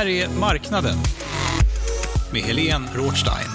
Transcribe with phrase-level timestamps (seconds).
[0.00, 0.96] Här är Marknaden
[2.32, 3.48] med Helene Rothstein.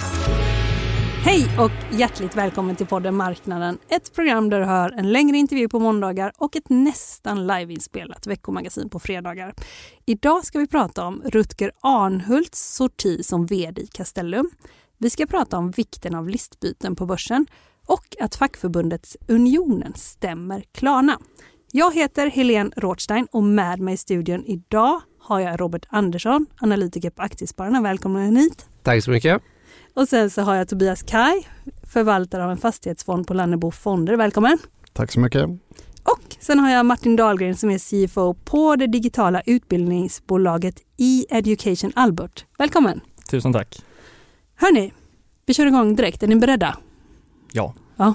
[1.24, 3.78] Hej och hjärtligt välkommen till podden Marknaden.
[3.90, 8.90] Ett program där du hör en längre intervju på måndagar och ett nästan liveinspelat veckomagasin
[8.90, 9.54] på fredagar.
[10.06, 14.52] Idag ska vi prata om Rutger Arnhults sorti som VD i Castellum.
[14.98, 17.46] Vi ska prata om vikten av listbyten på börsen
[17.88, 21.20] och att fackförbundet Unionen stämmer Klarna.
[21.72, 27.10] Jag heter Helene Rothstein och med mig i studion idag har jag Robert Andersson, analytiker
[27.10, 27.82] på Aktiespararna.
[27.82, 28.66] Välkommen hit!
[28.84, 29.42] Tack så mycket.
[29.94, 31.48] Och sen så har jag Tobias Kaj,
[31.84, 34.16] förvaltare av en fastighetsfond på Lannebo Fonder.
[34.16, 34.58] Välkommen!
[34.94, 35.50] Tack så mycket.
[36.04, 42.46] Och sen har jag Martin Dahlgren som är CFO på det digitala utbildningsbolaget e-education Albert.
[42.58, 43.02] Välkommen!
[43.30, 43.82] Tusen tack.
[44.56, 44.94] Hörni,
[45.46, 46.24] vi kör igång direkt.
[46.24, 46.78] Är ni beredda?
[47.52, 47.74] Ja.
[47.96, 48.14] Ja.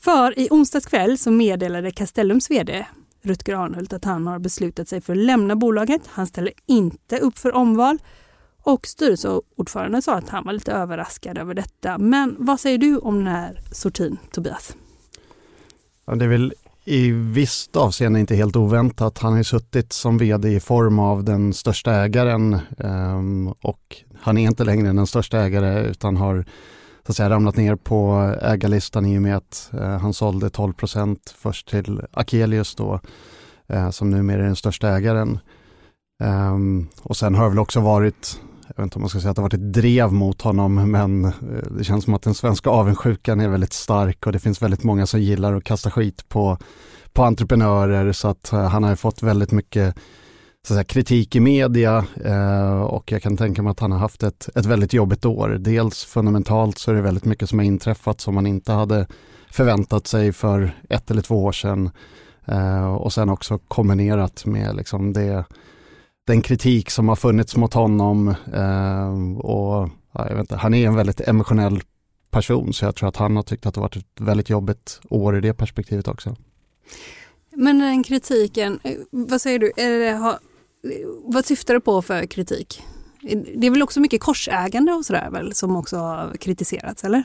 [0.00, 2.86] För i onsdags kväll så meddelade Castellums VD
[3.26, 6.02] Rutger Arnhult att han har beslutat sig för att lämna bolaget.
[6.06, 7.98] Han ställer inte upp för omval
[8.62, 11.98] och styrelseordföranden sa att han var lite överraskad över detta.
[11.98, 14.76] Men vad säger du om den här sortin, Tobias?
[16.06, 19.18] Ja, det är väl i visst avseende inte helt oväntat.
[19.18, 24.38] Han har ju suttit som vd i form av den största ägaren ehm, och han
[24.38, 26.44] är inte längre den största ägare utan har
[27.06, 31.18] så att säga, ramlat ner på ägarlistan i och med att eh, han sålde 12%
[31.34, 33.00] först till Akelius då,
[33.66, 35.38] eh, som numera är den största ägaren.
[36.24, 39.30] Um, och sen har det väl också varit jag vet inte om man ska säga
[39.30, 41.32] att det har varit ett drev mot honom, men eh,
[41.70, 45.06] det känns som att den svenska avundsjukan är väldigt stark och det finns väldigt många
[45.06, 46.58] som gillar att kasta skit på,
[47.12, 49.96] på entreprenörer så att eh, han har fått väldigt mycket
[50.66, 53.98] så att säga, kritik i media eh, och jag kan tänka mig att han har
[53.98, 55.48] haft ett, ett väldigt jobbigt år.
[55.48, 59.06] Dels fundamentalt så är det väldigt mycket som har inträffat som man inte hade
[59.50, 61.90] förväntat sig för ett eller två år sedan
[62.44, 65.44] eh, och sen också kombinerat med liksom det
[66.26, 70.86] den kritik som har funnits mot honom eh, och ja, jag vet inte, han är
[70.86, 71.80] en väldigt emotionell
[72.30, 75.38] person så jag tror att han har tyckt att det varit ett väldigt jobbigt år
[75.38, 76.36] i det perspektivet också.
[77.56, 80.38] Men den kritiken, eh, vad säger du, är det,
[81.24, 82.82] vad syftar du på för kritik?
[83.54, 87.22] Det är väl också mycket korsägande och sådär väl som också har kritiserats eller?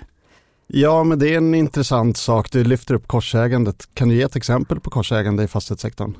[0.68, 2.52] Ja, men det är en intressant sak.
[2.52, 3.90] Du lyfter upp korsägandet.
[3.94, 6.16] Kan du ge ett exempel på korsägande i fastighetssektorn?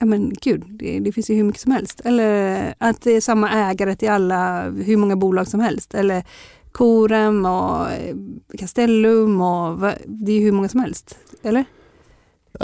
[0.00, 2.00] ja men gud, det, det, finns ju hur mycket som helst.
[2.04, 5.94] Eller att det är samma ägare till alla, hur många bolag som helst.
[5.94, 6.24] Eller
[6.72, 8.16] Corem och eh,
[8.58, 11.18] Castellum och det är hur många som helst.
[11.42, 11.64] Eller?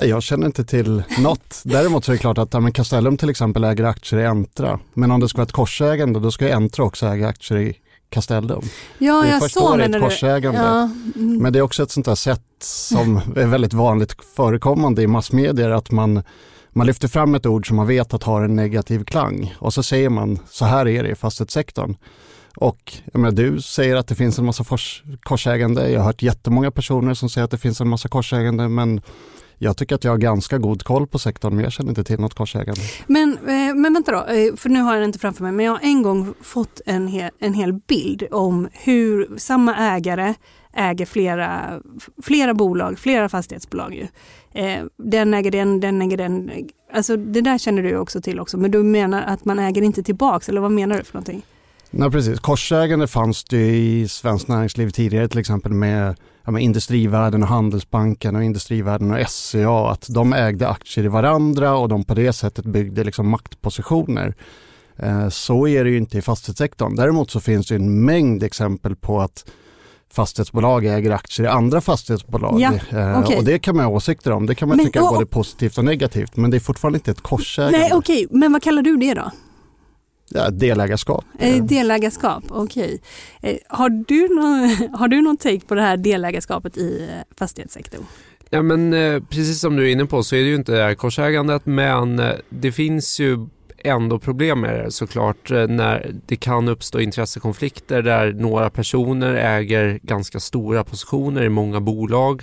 [0.03, 1.63] Jag känner inte till något.
[1.65, 4.81] Däremot så är det klart att ja, Castellum till exempel äger aktier i Entra.
[4.95, 7.77] Men om det ska vara ett korsägande då ska Entra också äga aktier i
[8.11, 8.63] Castellum.
[8.99, 10.61] Ja, det är jag först så menar korsägande.
[10.61, 10.91] Ja.
[11.17, 11.37] Mm.
[11.37, 15.71] Men det är också ett sånt där sätt som är väldigt vanligt förekommande i massmedier
[15.71, 16.23] att man
[16.77, 19.83] man lyfter fram ett ord som man vet att har en negativ klang och så
[19.83, 21.97] säger man så här är det i fastighetssektorn.
[22.57, 24.65] Och jag menar, du säger att det finns en massa
[25.23, 25.91] korsägande.
[25.91, 29.01] Jag har hört jättemånga personer som säger att det finns en massa korsägande men
[29.65, 32.21] jag tycker att jag har ganska god koll på sektorn men jag känner inte till
[32.21, 32.81] något korsägande.
[33.07, 35.67] Men, eh, men vänta då, eh, för nu har jag det inte framför mig men
[35.67, 40.35] jag har en gång fått en hel, en hel bild om hur samma ägare
[40.77, 41.81] äger flera,
[42.23, 43.95] flera bolag, flera fastighetsbolag.
[43.95, 44.07] Ju.
[44.61, 46.51] Eh, den äger den, den äger den.
[46.93, 50.03] Alltså det där känner du också till också, men du menar att man äger inte
[50.03, 51.43] tillbaks, eller vad menar du för någonting?
[51.91, 57.49] Nej precis, korsägande fanns det i svenskt näringsliv tidigare till exempel med, ja, Industrivärden och
[57.49, 62.33] Handelsbanken och Industrivärden och SCA, att de ägde aktier i varandra och de på det
[62.33, 64.35] sättet byggde liksom maktpositioner.
[64.97, 66.97] Eh, så är det ju inte i fastighetssektorn.
[66.97, 69.45] Däremot så finns det en mängd exempel på att
[70.13, 72.61] fastighetsbolag äger aktier i andra fastighetsbolag.
[72.61, 73.37] Ja, eh, okay.
[73.37, 74.47] Och det kan man ha åsikter om.
[74.47, 76.37] Det kan man men, tycka är både positivt och negativt.
[76.37, 77.79] Men det är fortfarande inte ett korsägande.
[77.79, 78.39] Nej okej, okay.
[78.39, 79.31] men vad kallar du det då?
[80.37, 81.25] Ja, delägarskap.
[81.39, 83.01] Eh, delägarskap, okej.
[83.41, 83.53] Okay.
[83.53, 88.03] Eh, har, du någon, har du någon take på det här delägarskapet i eh, fastighetssektorn?
[88.51, 88.91] Ja men
[89.29, 93.21] precis som du är inne på så är det ju inte korsägandet men det finns
[93.21, 93.47] ju
[93.79, 100.41] ändå problem med det såklart när det kan uppstå intressekonflikter där några personer äger ganska
[100.41, 102.43] stora positioner i många bolag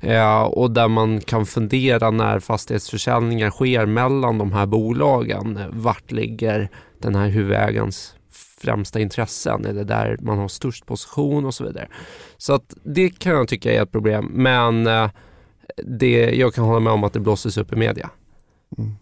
[0.00, 5.58] eh, och där man kan fundera när fastighetsförsäljningar sker mellan de här bolagen.
[5.70, 6.68] Vart ligger
[7.02, 11.88] den här huvudägarens främsta intressen eller där man har störst position och så vidare.
[12.38, 15.10] Så att det kan jag tycka är ett problem men eh,
[15.76, 18.10] det, jag kan hålla med om att det blåses upp i media.
[18.78, 18.92] Mm.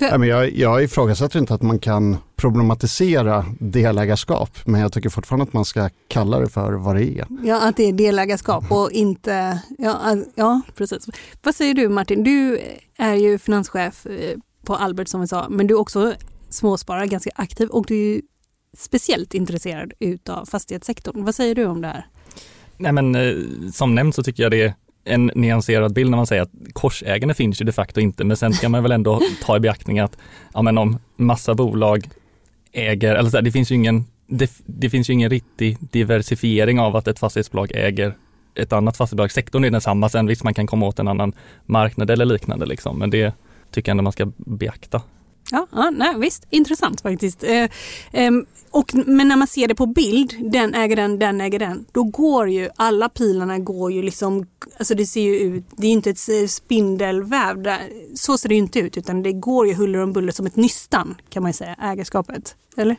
[0.00, 5.52] Men jag, jag ifrågasätter inte att man kan problematisera delägarskap, men jag tycker fortfarande att
[5.52, 7.26] man ska kalla det för vad det är.
[7.44, 9.58] Ja, att det är delägarskap och inte...
[9.78, 11.06] Ja, ja precis.
[11.42, 12.24] Vad säger du Martin?
[12.24, 12.60] Du
[12.96, 16.14] är ju finanschef eh, på Albert som vi sa, men du är också
[16.52, 18.22] småsparare, ganska aktiv och du är
[18.76, 21.24] speciellt intresserad utav fastighetssektorn.
[21.24, 22.06] Vad säger du om det här?
[22.76, 23.34] Nej men eh,
[23.72, 27.60] som nämnt så tycker jag det en nyanserad bild när man säger att korsägande finns
[27.60, 30.18] ju de facto inte, men sen ska man väl ändå ta i beaktning att
[30.54, 32.08] ja, men om massa bolag
[32.72, 36.80] äger, eller så här, det finns ju ingen det, det, finns ju ingen riktig diversifiering
[36.80, 38.16] av att ett fastighetsbolag äger
[38.54, 39.32] ett annat fastighetsbolag.
[39.32, 41.32] Sektorn är densamma, sen visst man kan komma åt en annan
[41.66, 43.34] marknad eller liknande liksom, men det
[43.70, 45.02] tycker jag ändå man ska beakta.
[45.52, 47.44] Ja, ja nej, visst, intressant faktiskt.
[47.44, 47.68] Eh,
[48.12, 48.30] eh,
[48.70, 52.04] och, men när man ser det på bild, den äger den, den äger den, då
[52.04, 54.46] går ju alla pilarna går ju liksom,
[54.78, 57.80] alltså det ser ju ut, det är inte ett spindelväv, där,
[58.14, 61.14] så ser det inte ut, utan det går ju huller om buller som ett nystan
[61.28, 62.56] kan man ju säga, ägarskapet.
[62.76, 62.96] Eller?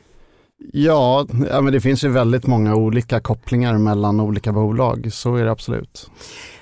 [0.74, 5.46] Ja, ja men det finns ju väldigt många olika kopplingar mellan olika bolag, så är
[5.46, 6.10] det absolut.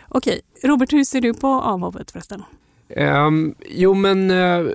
[0.08, 2.44] Okej, Robert, hur ser du på avhoppet förresten?
[2.98, 4.72] Um, jo men uh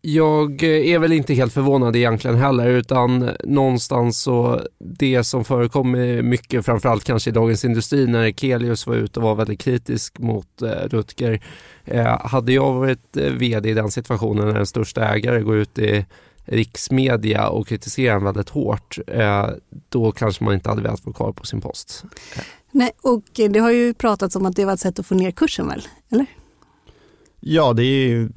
[0.00, 6.64] jag är väl inte helt förvånad egentligen heller utan någonstans så det som förekommer mycket
[6.64, 10.68] framförallt kanske i Dagens Industri när Kelius var ute och var väldigt kritisk mot eh,
[10.68, 11.42] Rutger.
[11.84, 15.78] Eh, hade jag varit eh, vd i den situationen när den största ägare går ut
[15.78, 16.06] i
[16.44, 19.48] riksmedia och kritiserar en väldigt hårt, eh,
[19.88, 22.04] då kanske man inte hade velat vara kvar på sin post.
[22.70, 25.30] Nej, och det har ju pratats om att det var ett sätt att få ner
[25.30, 26.26] kursen väl, eller?
[27.40, 28.28] Ja, det är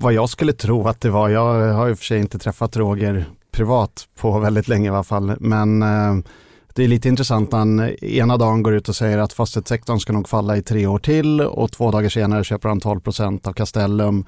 [0.00, 1.28] vad jag skulle tro att det var.
[1.28, 5.02] Jag har i och för sig inte träffat Roger privat på väldigt länge i alla
[5.02, 6.16] fall, men eh,
[6.74, 10.12] det är lite intressant när han ena dagen går ut och säger att fastighetssektorn ska
[10.12, 13.52] nog falla i tre år till och två dagar senare köper han 12 procent av
[13.52, 14.24] Castellum.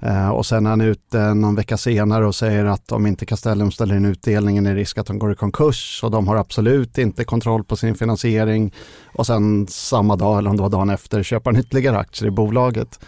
[0.00, 3.70] Eh, och sen är han ute någon vecka senare och säger att om inte Castellum
[3.70, 6.98] ställer in utdelningen är det risk att de går i konkurs och de har absolut
[6.98, 8.74] inte kontroll på sin finansiering.
[9.14, 12.30] Och sen samma dag, eller om det var dagen efter, köper han ytterligare aktier i
[12.30, 12.98] bolaget.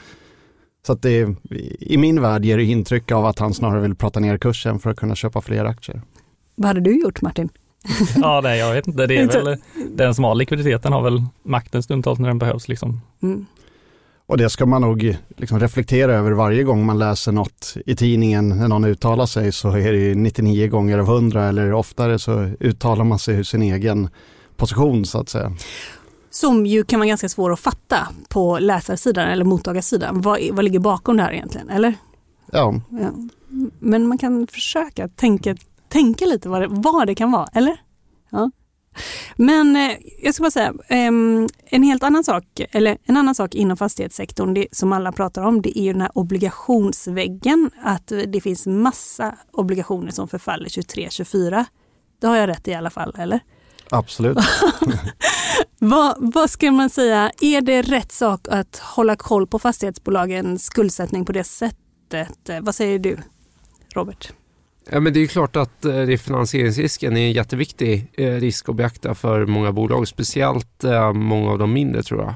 [0.87, 1.35] Så att det
[1.81, 4.91] i min värld ger det intryck av att han snarare vill prata ner kursen för
[4.91, 6.03] att kunna köpa fler aktier.
[6.55, 7.49] Vad hade du gjort Martin?
[8.17, 9.07] ja, nej, jag vet inte.
[9.07, 9.57] Det är väl,
[9.91, 12.69] den som har likviditeten har väl makten stundtals när den behövs.
[12.69, 13.01] Liksom.
[13.23, 13.47] Mm.
[14.27, 18.49] Och det ska man nog liksom reflektera över varje gång man läser något i tidningen
[18.49, 23.05] när någon uttalar sig så är det 99 gånger av 100 eller oftare så uttalar
[23.05, 24.09] man sig ur sin egen
[24.57, 25.53] position så att säga
[26.31, 30.21] som ju kan vara ganska svår att fatta på läsarsidan eller mottagarsidan.
[30.21, 31.95] Vad, vad ligger bakom det här egentligen, eller?
[32.53, 32.81] Ja.
[32.91, 33.11] ja.
[33.79, 35.57] Men man kan försöka tänka,
[35.89, 37.81] tänka lite vad det, vad det kan vara, eller?
[38.31, 38.51] Ja.
[39.37, 41.13] Men eh, jag ska bara säga, eh,
[41.65, 45.63] en helt annan sak, eller en annan sak inom fastighetssektorn det, som alla pratar om,
[45.63, 47.71] det är ju den här obligationsväggen.
[47.83, 51.65] Att det finns massa obligationer som förfaller 23-24.
[52.21, 53.41] Det har jag rätt i alla fall, eller?
[53.91, 54.39] Absolut.
[55.79, 61.25] vad, vad ska man säga, är det rätt sak att hålla koll på fastighetsbolagens skuldsättning
[61.25, 62.51] på det sättet?
[62.63, 63.19] Vad säger du,
[63.95, 64.33] Robert?
[64.91, 69.15] Ja, men det är klart att eh, refinansieringsrisken är en jätteviktig eh, risk att beakta
[69.15, 72.35] för många bolag, speciellt eh, många av de mindre tror jag.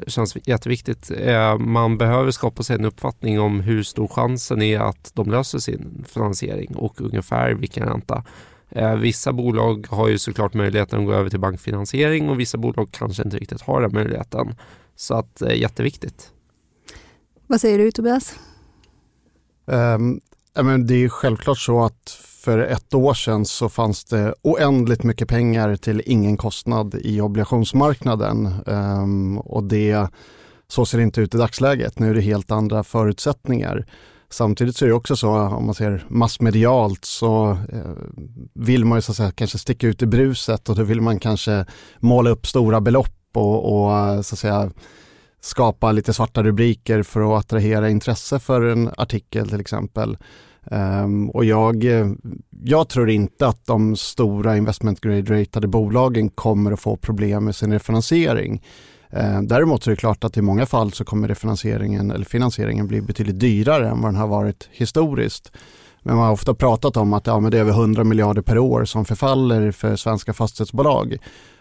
[0.00, 1.10] Det känns jätteviktigt.
[1.58, 6.04] Man behöver skapa sig en uppfattning om hur stor chansen är att de löser sin
[6.08, 8.24] finansiering och ungefär vilken ränta.
[8.74, 12.88] Eh, vissa bolag har ju såklart möjligheten att gå över till bankfinansiering och vissa bolag
[12.92, 14.54] kanske inte riktigt har den möjligheten.
[14.96, 16.30] Så att eh, jätteviktigt.
[17.46, 18.34] Vad säger du Tobias?
[19.66, 20.20] Um,
[20.62, 22.10] men det är självklart så att
[22.44, 28.48] för ett år sedan så fanns det oändligt mycket pengar till ingen kostnad i obligationsmarknaden
[28.66, 30.08] um, och det
[30.68, 31.98] så ser det inte ut i dagsläget.
[31.98, 33.86] Nu är det helt andra förutsättningar.
[34.34, 37.80] Samtidigt så är det också så, om man ser massmedialt så eh,
[38.54, 41.18] vill man ju så att säga kanske sticka ut i bruset och då vill man
[41.18, 41.66] kanske
[41.98, 44.70] måla upp stora belopp och, och så att säga
[45.40, 50.16] skapa lite svarta rubriker för att attrahera intresse för en artikel till exempel.
[50.70, 51.84] Um, och jag,
[52.64, 57.72] jag tror inte att de stora investment grade-ratade bolagen kommer att få problem med sin
[57.72, 58.62] refinansiering.
[59.16, 62.86] Eh, däremot däremot är det klart att i många fall så kommer refinansieringen eller finansieringen
[62.86, 65.52] bli betydligt dyrare än vad den har varit historiskt.
[66.02, 68.58] Men man har ofta pratat om att ja, men det är över 100 miljarder per
[68.58, 71.16] år som förfaller för svenska fastighetsbolag.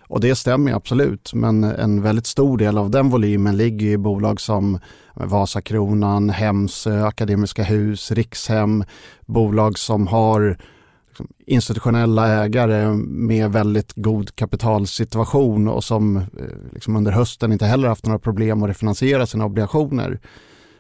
[0.07, 4.41] Och det stämmer absolut, men en väldigt stor del av den volymen ligger i bolag
[4.41, 4.79] som
[5.13, 8.83] Vasakronan, Hemsö, Akademiska Hus, Rikshem,
[9.25, 10.57] bolag som har
[11.13, 16.23] Liksom, institutionella ägare med väldigt god kapitalsituation och som eh,
[16.71, 20.19] liksom under hösten inte heller haft några problem att refinansiera sina obligationer.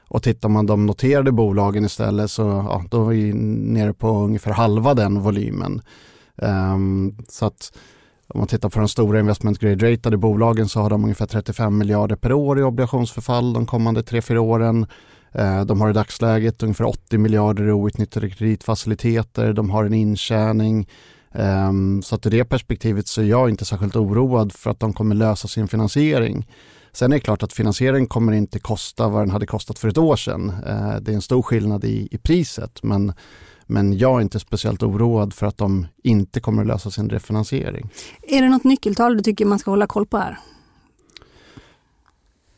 [0.07, 4.51] Och tittar man de noterade bolagen istället så ja, då är vi nere på ungefär
[4.51, 5.81] halva den volymen.
[6.35, 7.77] Um, så att
[8.27, 11.77] om man tittar på de stora investment grade ratade bolagen så har de ungefär 35
[11.77, 14.85] miljarder per år i obligationsförfall de kommande 3-4 åren.
[15.33, 19.53] Eh, de har i dagsläget ungefär 80 miljarder i outnyttjade kreditfaciliteter.
[19.53, 20.87] De har en intjäning.
[21.33, 24.93] Ehm, så att i det perspektivet så är jag inte särskilt oroad för att de
[24.93, 26.47] kommer lösa sin finansiering.
[26.91, 29.97] Sen är det klart att finansiering kommer inte kosta vad den hade kostat för ett
[29.97, 30.49] år sedan.
[30.49, 33.13] Eh, det är en stor skillnad i, i priset men
[33.65, 37.89] men jag är inte speciellt oroad för att de inte kommer att lösa sin refinansiering.
[38.21, 40.39] Är det något nyckeltal du tycker man ska hålla koll på här?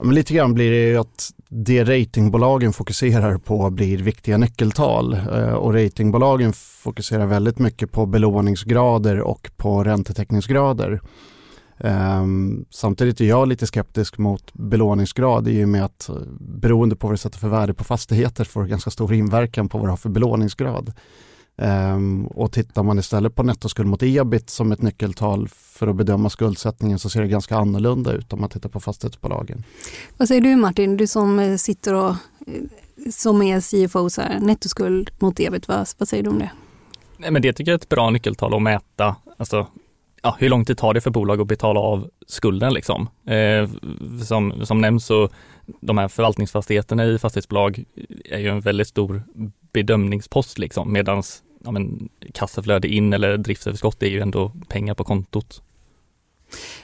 [0.03, 5.73] Men lite grann blir det att det ratingbolagen fokuserar på blir viktiga nyckeltal eh, och
[5.73, 11.01] ratingbolagen fokuserar väldigt mycket på belåningsgrader och på räntetäckningsgrader.
[11.77, 17.07] Ehm, samtidigt är jag lite skeptisk mot belåningsgrad i och med att eh, beroende på
[17.07, 19.89] vad du sätter för värde på fastigheter får det ganska stor inverkan på vad du
[19.89, 20.93] har för belåningsgrad.
[21.57, 26.29] Um, och tittar man istället på nettoskuld mot ebit som ett nyckeltal för att bedöma
[26.29, 29.63] skuldsättningen så ser det ganska annorlunda ut om man tittar på fastighetsbolagen.
[30.17, 32.15] Vad säger du Martin, du som eh, sitter och eh,
[33.11, 36.51] som är CFO, så här, nettoskuld mot ebit, vad, vad säger du om det?
[37.17, 39.15] Nej, men det tycker jag är ett bra nyckeltal att mäta.
[39.37, 39.67] Alltså,
[40.21, 43.09] ja, hur lång tid tar det för bolag att betala av skulden liksom?
[43.27, 43.69] Eh,
[44.25, 45.29] som, som nämns så
[45.81, 47.83] de här förvaltningsfastigheterna i fastighetsbolag
[48.25, 49.23] är ju en väldigt stor
[49.73, 55.61] bedömningspost liksom medans ja, men, kassaflöde in eller driftsöverskott är ju ändå pengar på kontot.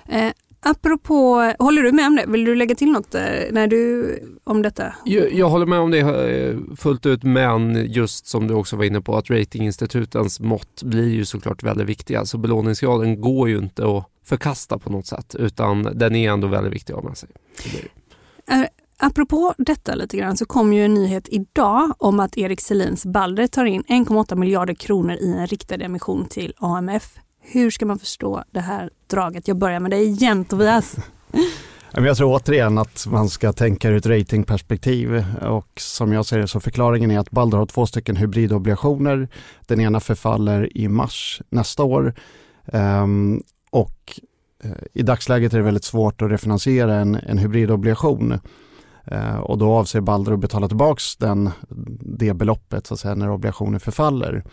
[0.10, 0.32] Eh,
[0.64, 2.26] Apropå, håller du med om det?
[2.28, 3.22] Vill du lägga till något eh,
[3.52, 4.94] när du, om detta?
[5.06, 8.84] Jag, jag håller med om det eh, fullt ut men just som du också var
[8.84, 12.26] inne på att ratinginstitutens mått blir ju såklart väldigt viktiga.
[12.26, 16.74] Så belåningsgraden går ju inte att förkasta på något sätt utan den är ändå väldigt
[16.74, 17.30] viktig av sig.
[19.02, 23.06] Eh, apropå detta lite grann så kom ju en nyhet idag om att Erik Selins
[23.06, 27.16] Balder tar in 1,8 miljarder kronor i en riktad emission till AMF.
[27.40, 29.48] Hur ska man förstå det här draget?
[29.48, 30.96] Jag börjar med dig igen Tobias.
[31.94, 36.48] Jag tror återigen att man ska tänka ur ett ratingperspektiv och som jag ser det
[36.48, 39.28] så förklaringen är att Balder har två stycken hybridobligationer.
[39.66, 42.14] Den ena förfaller i mars nästa år
[42.66, 44.20] um, och
[44.66, 48.40] uh, i dagsläget är det väldigt svårt att refinansiera en, en hybridobligation.
[49.06, 51.50] Eh, och då avser Balder att betala tillbaka den,
[52.00, 54.44] det beloppet så att säga, när obligationen förfaller.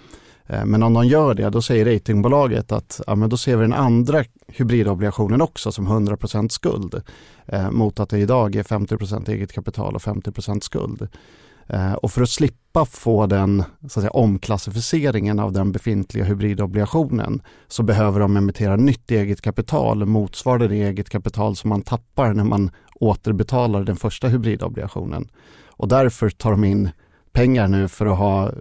[0.47, 3.63] Eh, men om de gör det, då säger ratingbolaget att ja, men då ser vi
[3.63, 7.03] den andra hybridobligationen också som 100% skuld
[7.47, 11.09] eh, mot att det idag är 50% eget kapital och 50% skuld.
[11.69, 17.43] Eh, och för att slippa få den så att säga, omklassificeringen av den befintliga hybridobligationen
[17.69, 22.45] så behöver de emittera nytt eget kapital motsvarande det eget kapital som man tappar när
[22.45, 25.29] man återbetalar den första hybridobligationen.
[25.67, 26.91] Och därför tar de in
[27.33, 28.53] pengar nu för att ha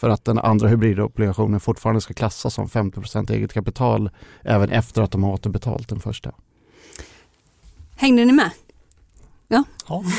[0.00, 4.10] för att den andra hybridobligationen fortfarande ska klassas som 50% eget kapital
[4.42, 6.32] även efter att de har återbetalt den första.
[7.96, 8.50] Hängde ni med?
[9.48, 9.64] Ja.
[9.88, 10.04] ja.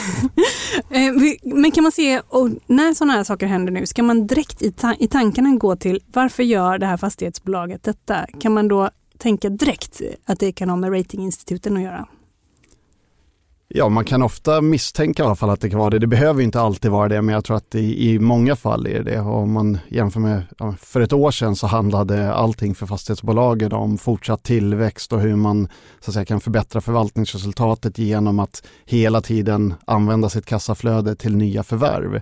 [0.89, 1.13] Eh,
[1.43, 4.71] men kan man se, och när sådana här saker händer nu, ska man direkt i,
[4.71, 8.25] ta i tankarna gå till varför gör det här fastighetsbolaget detta?
[8.39, 12.07] Kan man då tänka direkt att det kan ha med ratinginstituten att göra?
[13.73, 15.99] Ja, man kan ofta misstänka i alla fall att det kan vara det.
[15.99, 19.03] Det behöver inte alltid vara det, men jag tror att i, i många fall är
[19.03, 20.43] det Om man jämför med,
[20.81, 25.67] för ett år sedan så handlade allting för fastighetsbolagen om fortsatt tillväxt och hur man
[25.99, 31.63] så att säga, kan förbättra förvaltningsresultatet genom att hela tiden använda sitt kassaflöde till nya
[31.63, 32.21] förvärv.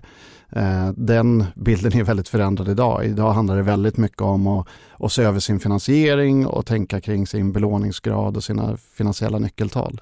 [0.52, 3.06] Eh, den bilden är väldigt förändrad idag.
[3.06, 4.68] Idag handlar det väldigt mycket om att,
[5.00, 10.02] att se över sin finansiering och tänka kring sin belåningsgrad och sina finansiella nyckeltal.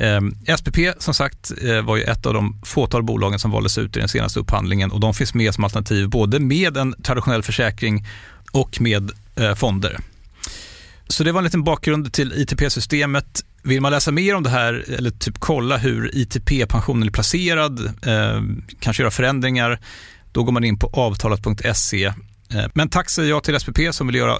[0.00, 3.96] Eh, SPP som sagt eh, var ju ett av de fåtal bolagen som valdes ut
[3.96, 8.06] i den senaste upphandlingen och de finns med som alternativ både med en traditionell försäkring
[8.52, 9.98] och med eh, fonder.
[11.08, 13.44] Så det var en liten bakgrund till ITP-systemet.
[13.62, 18.62] Vill man läsa mer om det här eller typ kolla hur ITP-pensionen är placerad, ehm,
[18.80, 19.80] kanske göra förändringar,
[20.32, 22.12] då går man in på avtalat.se
[22.54, 24.38] Eh, men tack säger jag till SPP som vill göra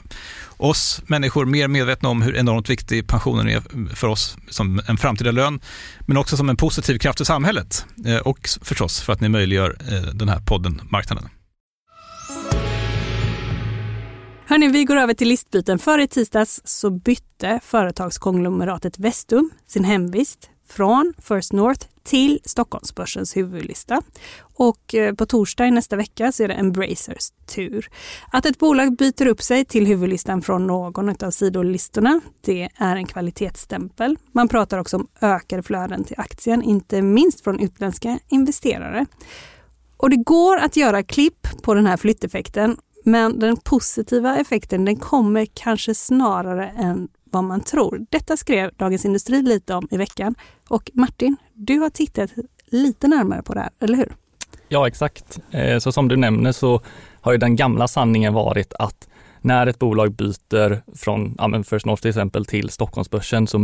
[0.57, 3.63] oss människor mer medvetna om hur enormt viktig pensionen är
[3.95, 5.61] för oss som en framtida lön,
[6.01, 9.77] men också som en positiv kraft i samhället eh, och förstås för att ni möjliggör
[9.89, 11.29] eh, den här podden Marknaden.
[14.47, 15.79] Hörni, vi går över till listbyten.
[15.79, 24.03] För i tisdags så bytte företagskonglomeratet Vestum sin hemvist från First North till Stockholmsbörsens huvudlista.
[24.55, 27.89] Och eh, på torsdag i nästa vecka så är det Embracers tur.
[28.33, 33.07] Att ett bolag byter upp sig till huvudlistan från någon av sidolistorna, det är en
[33.07, 34.17] kvalitetsstämpel.
[34.33, 39.07] Man pratar också om ökade flöden till aktien, inte minst från utländska investerare.
[39.97, 44.97] Och det går att göra klipp på den här flytteffekten, men den positiva effekten den
[44.97, 48.07] kommer kanske snarare än vad man tror.
[48.11, 50.35] Detta skrev Dagens Industri lite om i veckan.
[50.69, 52.31] Och Martin, du har tittat
[52.67, 54.13] lite närmare på det här, eller hur?
[54.69, 55.39] Ja, exakt.
[55.51, 56.81] Eh, så som du nämner så
[57.21, 59.09] har ju den gamla sanningen varit att
[59.41, 63.59] när ett bolag byter från ja, First North till exempel till Stockholmsbörsen så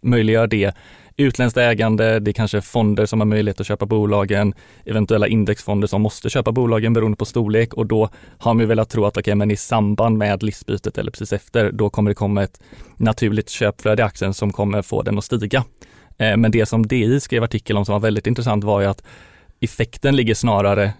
[0.00, 0.74] möjliggör det
[1.16, 6.02] utländskt ägande, det är kanske fonder som har möjlighet att köpa bolagen, eventuella indexfonder som
[6.02, 9.50] måste köpa bolagen beroende på storlek och då har man velat tro att okay, men
[9.50, 12.60] i samband med listbytet eller precis efter, då kommer det komma ett
[12.96, 15.64] naturligt köpflöde i aktien som kommer få den att stiga.
[16.18, 19.04] Eh, men det som DI skrev artikel om som var väldigt intressant var ju att
[19.60, 20.92] effekten ligger snarare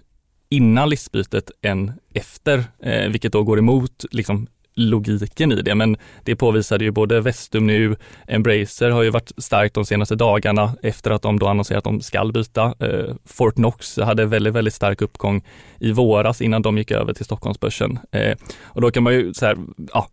[0.49, 5.75] innan listbytet än efter, eh, vilket då går emot liksom, logiken i det.
[5.75, 7.95] Men det påvisade ju både Vestum nu,
[8.27, 12.01] Embracer har ju varit starkt de senaste dagarna efter att de då annonserat att de
[12.01, 12.73] skall byta.
[12.79, 15.43] Eh, Fortnox hade väldigt, väldigt stark uppgång
[15.79, 17.99] i våras innan de gick över till Stockholmsbörsen.
[18.11, 19.57] Eh, och då kan man ju så här,
[19.93, 20.07] ja,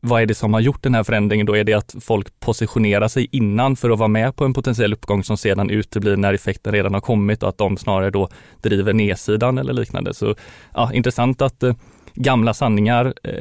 [0.00, 1.46] vad är det som har gjort den här förändringen?
[1.46, 4.92] Då är det att folk positionerar sig innan för att vara med på en potentiell
[4.92, 8.28] uppgång som sedan uteblir när effekten redan har kommit och att de snarare då
[8.62, 10.14] driver nedsidan eller liknande.
[10.14, 10.34] Så
[10.74, 11.74] ja, intressant att eh,
[12.16, 13.32] gamla sanningar eh,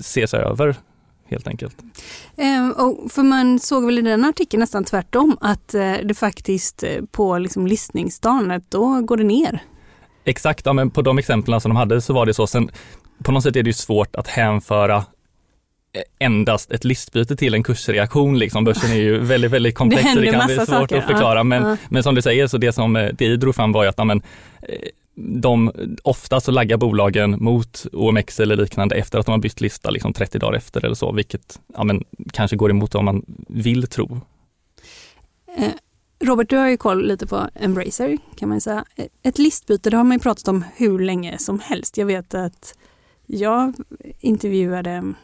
[0.00, 0.76] ses över
[1.30, 1.76] helt enkelt.
[2.36, 6.82] Eh, och för man såg väl i den artikeln nästan tvärtom att eh, det faktiskt
[6.82, 9.62] eh, på liksom listningsdagen, då går det ner.
[10.24, 12.46] Exakt, ja, men på de exemplen som de hade så var det så.
[12.46, 12.70] Sen
[13.24, 15.04] på något sätt är det svårt att hänföra
[16.18, 18.38] endast ett listbyte till en kursreaktion.
[18.38, 18.64] Liksom.
[18.64, 20.98] Börsen är ju väldigt, väldigt komplex det, det kan bli svårt saker.
[20.98, 21.44] att förklara.
[21.44, 21.76] Men, ja.
[21.88, 24.22] men som du säger, så det som eh, DI drog fram var ju att amen,
[24.62, 24.74] eh,
[25.18, 29.90] de, ofta så laggar bolagen mot OMX eller liknande efter att de har bytt lista
[29.90, 33.86] liksom 30 dagar efter eller så, vilket ja men kanske går emot vad man vill
[33.86, 34.20] tro.
[35.56, 35.72] Eh,
[36.20, 38.84] Robert, du har ju koll lite på Embracer kan man säga.
[39.22, 41.98] Ett listbyte, det har man ju pratat om hur länge som helst.
[41.98, 42.74] Jag vet att
[43.26, 43.74] jag
[44.20, 45.14] intervjuade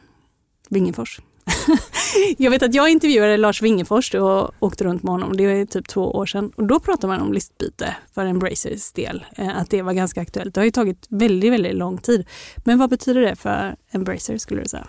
[0.69, 1.21] Wingefors.
[2.39, 5.89] jag vet att jag intervjuade Lars Wingefors och åkte runt med honom, det är typ
[5.89, 6.53] två år sedan.
[6.57, 10.55] Och då pratade man om listbyte för Embracers del, eh, att det var ganska aktuellt.
[10.55, 12.27] Det har ju tagit väldigt, väldigt lång tid.
[12.65, 14.87] Men vad betyder det för Embracer skulle du säga?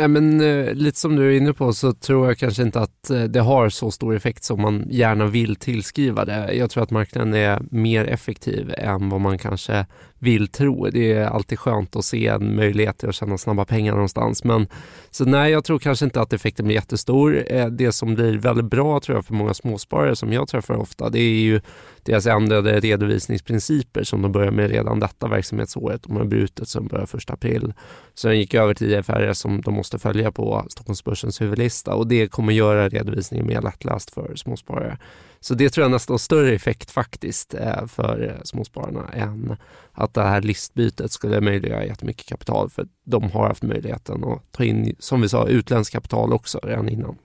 [0.00, 3.10] Ja, men, eh, lite som du är inne på så tror jag kanske inte att
[3.10, 6.54] eh, det har så stor effekt som man gärna vill tillskriva det.
[6.54, 9.86] Jag tror att marknaden är mer effektiv än vad man kanske
[10.18, 10.90] vill tro.
[10.90, 14.44] Det är alltid skönt att se en möjlighet till att tjäna snabba pengar någonstans.
[14.44, 14.66] Men,
[15.10, 17.44] så nej, jag tror kanske inte att effekten blir jättestor.
[17.46, 21.10] Eh, det som blir väldigt bra tror jag för många småsparare som jag träffar ofta,
[21.10, 21.60] det är ju
[22.02, 26.02] deras ändrade redovisningsprinciper som de börjar med redan detta verksamhetsåret.
[26.02, 27.72] De har brutit som börjar 1 april.
[28.14, 32.28] Sen gick gick över till IFRS som de måste följa på Stockholmsbörsens huvudlista och det
[32.28, 34.98] kommer göra redovisningen mer lättläst för småsparare.
[35.40, 39.56] Så det tror jag nästan har större effekt faktiskt eh, för eh, småspararna än
[39.92, 44.64] att det här listbytet skulle möjliggöra jättemycket kapital för de har haft möjligheten att ta
[44.64, 47.16] in, som vi sa, utländskt kapital också redan innan.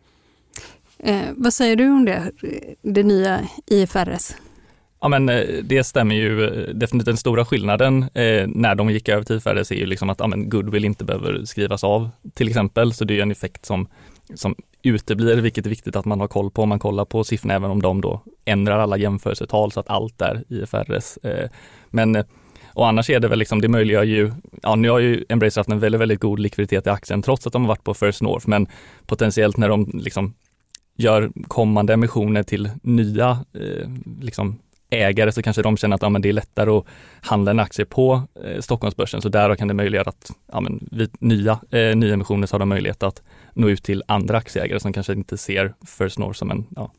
[1.00, 2.32] Eh, vad säger du om det,
[2.82, 4.36] det nya IFRS?
[5.02, 7.06] Ja men eh, det stämmer ju definitivt.
[7.06, 10.28] Den stora skillnaden eh, när de gick över till IFRS är ju liksom att ja,
[10.28, 12.94] men goodwill inte behöver skrivas av till exempel.
[12.94, 13.88] Så det är en effekt som,
[14.34, 17.54] som uteblir, vilket är viktigt att man har koll på om man kollar på siffrorna,
[17.54, 21.18] även om de då ändrar alla jämförelsetal så att allt är IFRS.
[21.24, 21.50] Eh,
[21.90, 22.26] men eh,
[22.74, 24.32] och annars är det väl liksom, det möjliggör ju,
[24.62, 27.54] ja nu har ju Embracer haft en väldigt, väldigt god likviditet i aktien trots att
[27.54, 28.68] de har varit på First North, men
[29.06, 30.34] potentiellt när de liksom
[30.98, 33.90] gör kommande emissioner till nya eh,
[34.22, 34.60] liksom
[34.90, 36.86] ägare så kanske de känner att ja, men det är lättare att
[37.22, 39.22] handla en aktie på eh, Stockholmsbörsen.
[39.22, 42.70] Så där kan det möjliggöra att ja, men vid nya eh, nyemissioner så har de
[42.70, 43.22] möjlighet att
[43.54, 46.92] nå ut till andra aktieägare som kanske inte ser First North som en ja,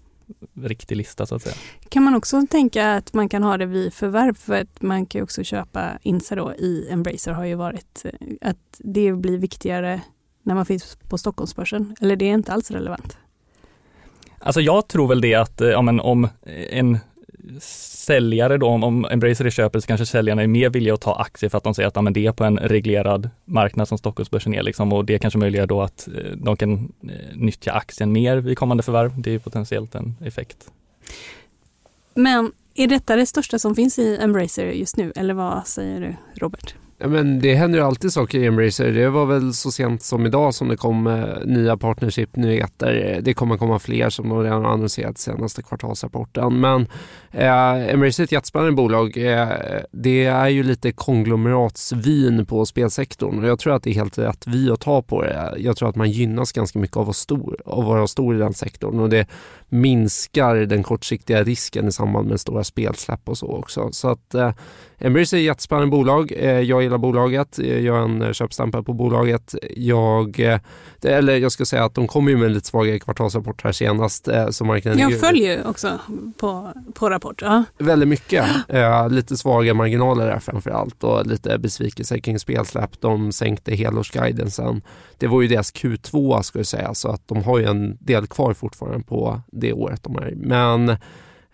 [0.54, 1.54] riktig lista så att säga.
[1.88, 5.22] Kan man också tänka att man kan ha det vid förvärv för att man kan
[5.22, 8.10] också köpa in sig då i Embracer har ju varit eh,
[8.40, 10.00] att det blir viktigare
[10.42, 13.18] när man finns på Stockholmsbörsen eller det är inte alls relevant?
[14.38, 16.28] Alltså jag tror väl det att eh, ja, men om
[16.70, 16.98] en
[17.61, 21.50] säljare då, om Embracer är köpare, så kanske säljarna är mer villiga att ta aktier
[21.50, 24.54] för att de säger att ja, men det är på en reglerad marknad som Stockholmsbörsen
[24.54, 28.37] är liksom och det kanske möjliggör då att eh, de kan eh, nyttja aktien mer
[28.37, 29.20] vid kommande förvärv.
[29.20, 30.70] Det är potentiellt en effekt.
[32.14, 36.16] Men är detta det största som finns i Embracer just nu eller vad säger du
[36.40, 36.74] Robert?
[36.98, 38.92] Ja, men det händer ju alltid saker i Embracer.
[38.92, 43.20] Det var väl så sent som idag som det kom eh, nya partnership-nyheter.
[43.22, 46.61] Det kommer komma fler som de redan har annonserat senaste kvartalsrapporten.
[46.61, 46.87] Men
[47.30, 49.16] eh, Embracer är ett jättespännande bolag.
[49.16, 49.48] Eh,
[49.92, 54.46] det är ju lite konglomeratsvin på spelsektorn och jag tror att det är helt rätt
[54.46, 55.54] vi att ta på det.
[55.59, 58.38] Jag tror att man gynnas ganska mycket av att, stor, av att vara stor i
[58.38, 59.26] den sektorn och det
[59.74, 63.88] minskar den kortsiktiga risken i samband med stora spelsläpp och så också.
[63.92, 64.50] Så att eh,
[64.98, 66.32] Embracer är ett jättespännande bolag.
[66.37, 67.58] Eh, jag gillar bolaget.
[67.58, 69.54] Eh, jag är en eh, köpstämpel på bolaget.
[69.76, 70.58] Jag,
[71.02, 74.28] eller jag ska säga att de kommer ju med en lite svagare kvartalsrapport här senast.
[74.50, 75.98] Så marknaden jag följer ju också
[76.37, 77.42] på, på rapport.
[77.42, 77.64] Ja.
[77.78, 78.44] Väldigt mycket.
[79.10, 83.00] lite svaga marginaler där framför allt och lite besvikelse kring spelsläpp.
[83.00, 84.50] De sänkte helårsguiden
[85.18, 88.26] Det var ju deras Q2 ska jag säga så att de har ju en del
[88.26, 90.35] kvar fortfarande på det året de är.
[90.37, 90.88] Men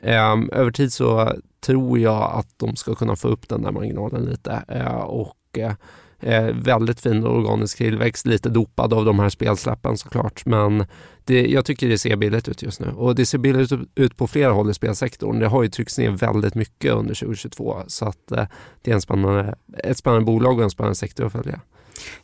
[0.01, 4.25] eh, över tid så tror jag att de ska kunna få upp den där marginalen
[4.25, 5.73] lite Eh, och eh,
[6.20, 10.46] eh, väldigt fin organisk tillväxt, lite dopad av de här spelsläppen såklart.
[10.46, 10.87] Men
[11.25, 14.27] det, jag tycker det ser billigt ut just nu och det ser billigt ut på
[14.27, 15.38] flera håll i spelsektorn.
[15.38, 18.46] Det har ju tryckts ner väldigt mycket under 2022 så att eh,
[18.83, 21.61] det är en spännande, ett spännande bolag och en spännande sektor att följa.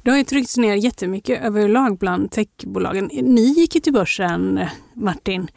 [0.02, 3.10] Det har ju tryckts ner jättemycket överlag bland techbolagen.
[3.12, 4.60] Ni gick ju till börsen,
[4.94, 5.48] Martin.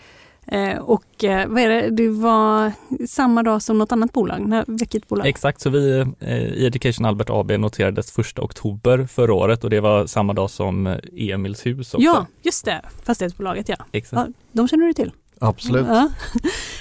[0.51, 2.71] Eh, och eh, vad är det, det var
[3.07, 5.27] samma dag som något annat bolag, vilket bolag?
[5.27, 9.79] Exakt, så vi eh, i Education Albert AB noterades första oktober förra året och det
[9.79, 12.05] var samma dag som Emils hus också.
[12.05, 13.75] Ja, just det, fastighetsbolaget ja.
[13.91, 14.27] Exakt.
[14.27, 15.11] ja de känner du till?
[15.39, 15.87] Absolut.
[15.87, 16.09] Ja.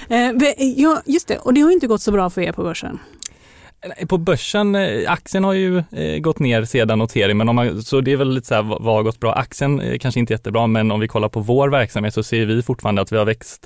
[0.75, 2.99] ja, just det, och det har inte gått så bra för er på börsen.
[4.07, 8.01] På börsen, eh, aktien har ju eh, gått ner sedan notering, men om man, så
[8.01, 9.33] det är väl lite så här, vad har gått bra?
[9.33, 12.61] Aktien eh, kanske inte jättebra, men om vi kollar på vår verksamhet så ser vi
[12.61, 13.65] fortfarande att vi har växt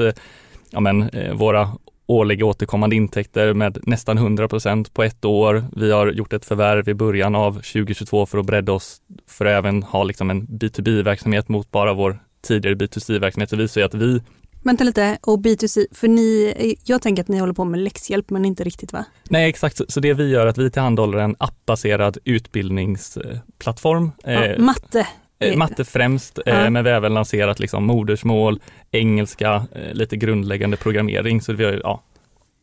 [0.71, 1.69] ja men, våra
[2.07, 5.63] årliga återkommande intäkter med nästan 100 procent på ett år.
[5.75, 8.97] Vi har gjort ett förvärv i början av 2022 för att bredda oss
[9.27, 13.49] för att även ha liksom en B2B-verksamhet mot bara vår tidigare B2C-verksamhet.
[13.49, 14.21] Så vi ser att vi
[14.63, 18.45] Vänta lite, och B2C, för ni, jag tänker att ni håller på med läxhjälp men
[18.45, 19.05] inte riktigt va?
[19.29, 24.11] Nej exakt, så, det vi gör är att vi tillhandahåller en appbaserad utbildningsplattform.
[24.23, 25.07] Ja, eh, matte.
[25.39, 26.69] Eh, matte främst, eh, ja.
[26.69, 28.59] men vi har även lanserat liksom modersmål,
[28.91, 31.41] engelska, eh, lite grundläggande programmering.
[31.41, 32.01] Så vi har, ja.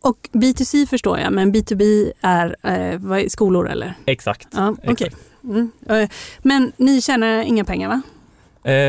[0.03, 3.95] Och B2C förstår jag, men B2B är eh, skolor eller?
[4.07, 4.49] Exakt.
[4.53, 5.11] Ja, okay.
[5.45, 5.71] Mm.
[5.89, 6.09] Eh,
[6.43, 8.03] men ni tjänar inga pengar va?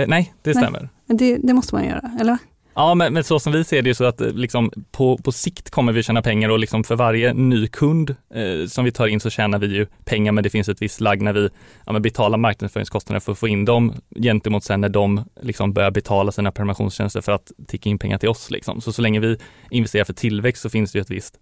[0.07, 0.89] nej, det stämmer.
[1.07, 2.37] Det, det måste man göra, eller?
[2.73, 5.69] Ja, men, men, så som vi ser det så att eh, liksom, på, på sikt
[5.69, 9.19] kommer vi tjäna pengar och liksom för varje ny kund eh, som vi tar in
[9.19, 11.49] så tjänar vi ju pengar, men det finns ett visst lagg när vi
[11.85, 16.31] ja, betalar marknadsföringskostnader för att få in dem gentemot sen när de liksom börjar betala
[16.31, 18.51] sina prenumerationstjänster för att ticka in pengar till oss.
[18.51, 18.81] Liksom.
[18.81, 19.37] Så så länge vi
[19.69, 21.37] investerar för tillväxt så finns det ju ett visst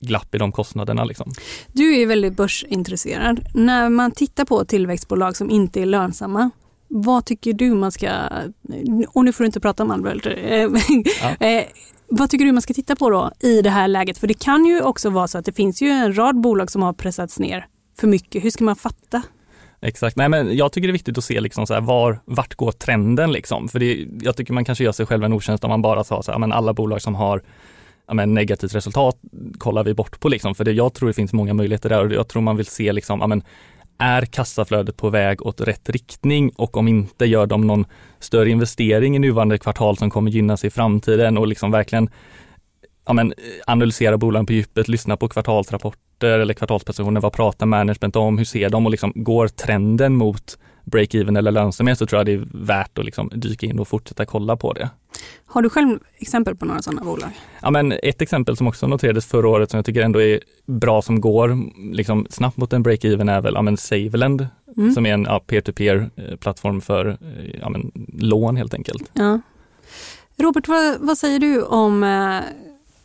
[0.00, 1.04] glapp i de kostnaderna.
[1.04, 1.32] Liksom.
[1.72, 3.40] Du är väldigt börsintresserad.
[3.54, 6.50] När man tittar på tillväxtbolag som inte är lönsamma,
[6.94, 8.10] vad tycker du man ska,
[9.08, 11.46] och nu får du inte prata om Alberter, ja.
[11.46, 11.64] Eh,
[12.08, 14.18] vad tycker du man ska titta på då i det här läget?
[14.18, 16.82] För det kan ju också vara så att det finns ju en rad bolag som
[16.82, 17.66] har pressats ner
[17.98, 18.44] för mycket.
[18.44, 19.22] Hur ska man fatta?
[19.80, 22.54] Exakt, nej men jag tycker det är viktigt att se liksom så här, var, vart
[22.54, 23.68] går trenden liksom?
[23.68, 26.22] För det, jag tycker man kanske gör sig själv en otjänst om man bara sa
[26.22, 27.42] så här, men alla bolag som har
[28.12, 29.16] men negativt resultat
[29.58, 30.54] kollar vi bort på liksom.
[30.54, 32.92] För det, jag tror det finns många möjligheter där och jag tror man vill se
[32.92, 33.42] liksom, men
[33.98, 37.84] är kassaflödet på väg åt rätt riktning och om inte gör de någon
[38.18, 42.10] större investering i nuvarande kvartal som kommer gynnas i framtiden och liksom verkligen
[43.06, 43.34] ja, men,
[43.66, 48.70] analysera bolagen på djupet, lyssna på kvartalsrapporter eller kvartalspresentationer, vad pratar management om, hur ser
[48.70, 52.98] de och liksom går trenden mot break-even eller lönsamhet så tror jag det är värt
[52.98, 54.90] att liksom dyka in och fortsätta kolla på det.
[55.46, 57.30] Har du själv exempel på några sådana bolag?
[57.62, 61.02] Ja, men ett exempel som också noterades förra året som jag tycker ändå är bra
[61.02, 61.58] som går
[61.94, 64.92] liksom snabbt mot en break-even är väl ja, men Saveland mm.
[64.92, 69.10] som är en ja, peer-to-peer eh, plattform för eh, ja, men, lån helt enkelt.
[69.12, 69.40] Ja.
[70.36, 72.40] Robert, vad, vad säger du om eh,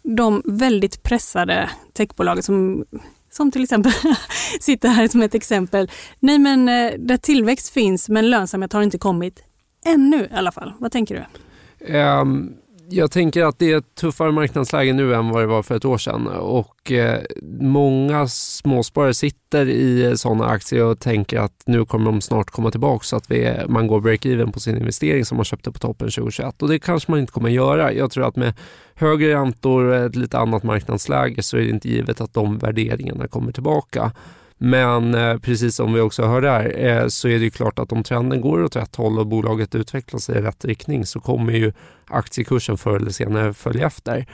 [0.04, 2.86] de väldigt pressade techbolagen som
[3.30, 3.92] som till exempel
[4.60, 5.92] sitter här som ett exempel.
[6.20, 9.44] Nej men eh, där tillväxt finns men lönsamhet har inte kommit
[9.86, 10.74] ännu i alla fall.
[10.80, 11.98] Vad tänker du?
[11.98, 12.54] Um,
[12.90, 15.86] jag tänker att det är ett tuffare marknadsläge nu än vad det var för ett
[15.86, 17.22] år sedan och eh,
[17.60, 23.04] många småsparare sitter i sådana aktier och tänker att nu kommer de snart komma tillbaka
[23.04, 26.62] så att vi, man går break-even på sin investering som man köpte på toppen 2021
[26.62, 27.94] och det kanske man inte kommer göra.
[27.94, 28.54] Jag tror att med
[28.96, 33.28] högre räntor och ett lite annat marknadsläge så är det inte givet att de värderingarna
[33.28, 34.12] kommer tillbaka.
[34.58, 38.04] Men eh, precis som vi också hörde här eh, så är det klart att om
[38.04, 41.74] trenden går åt rätt håll och bolaget utvecklas i rätt riktning så kommer ju
[42.08, 44.26] aktiekursen förr eller senare följa efter.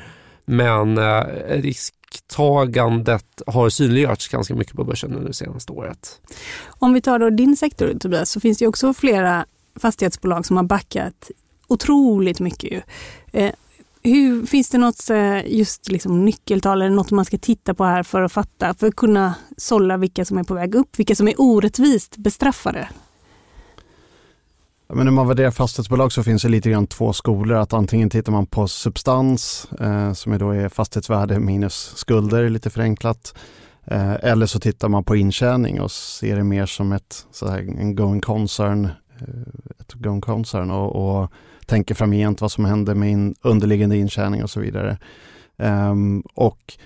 [0.45, 6.21] Men eh, risktagandet har synliggjorts ganska mycket på börsen under det senaste året.
[6.65, 10.63] Om vi tar då din sektor Tobias så finns det också flera fastighetsbolag som har
[10.63, 11.31] backat
[11.67, 12.83] otroligt mycket.
[13.31, 13.51] Eh,
[14.03, 18.03] hur, finns det något eh, just liksom nyckeltal eller något man ska titta på här
[18.03, 21.27] för att fatta, för att kunna sålla vilka som är på väg upp, vilka som
[21.27, 22.89] är orättvist bestraffade?
[24.87, 27.57] Men när man värderar fastighetsbolag så finns det lite grann två skolor.
[27.57, 32.69] Att antingen tittar man på substans eh, som är då är fastighetsvärde minus skulder lite
[32.69, 33.35] förenklat.
[33.85, 37.59] Eh, eller så tittar man på intjäning och ser det mer som ett så här,
[37.59, 38.85] en going concern,
[39.19, 41.31] eh, ett going concern och, och
[41.67, 44.97] tänker framgent vad som händer med in, underliggande intjäning och så vidare.
[45.57, 46.77] Um, och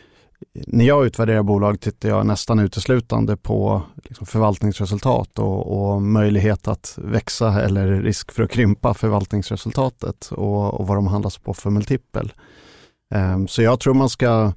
[0.54, 7.00] när jag utvärderar bolag tittar jag nästan uteslutande på liksom förvaltningsresultat och, och, möjlighet att
[7.02, 12.34] växa eller risk för att krympa förvaltningsresultatet och, och vad de handlas på för multipel.
[13.16, 14.54] Um, så jag tror man ska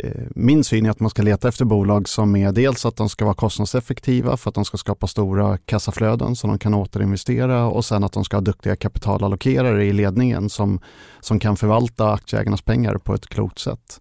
[0.00, 3.08] Eh, min syn är att man ska leta efter bolag som är dels att de
[3.08, 7.84] ska vara kostnadseffektiva för att de ska skapa stora kassaflöden som de kan återinvestera och
[7.84, 10.80] sen att de ska ha duktiga kapitalallokerare i ledningen som,
[11.20, 14.00] som kan förvalta aktieägarnas pengar på ett klokt sätt.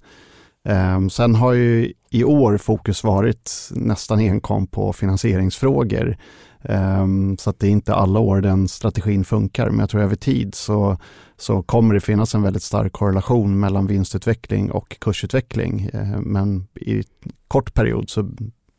[0.68, 6.18] Ehm, sen har ju i år fokus varit nästan enkom på finansieringsfrågor.
[6.62, 10.16] Um, så att det är inte alla år den strategin funkar, men jag tror över
[10.16, 10.98] tid så
[11.38, 15.90] så kommer det finnas en väldigt stark korrelation mellan vinstutveckling och kursutveckling.
[15.94, 17.04] Eh, men i
[17.48, 18.30] kort period så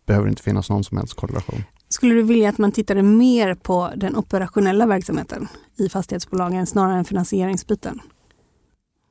[0.06, 1.62] behöver det inte finnas någon som helst korrelation.
[1.88, 7.04] Skulle du vilja att man tittade mer på den operationella verksamheten i fastighetsbolagen snarare än
[7.04, 8.00] finansieringsbiten?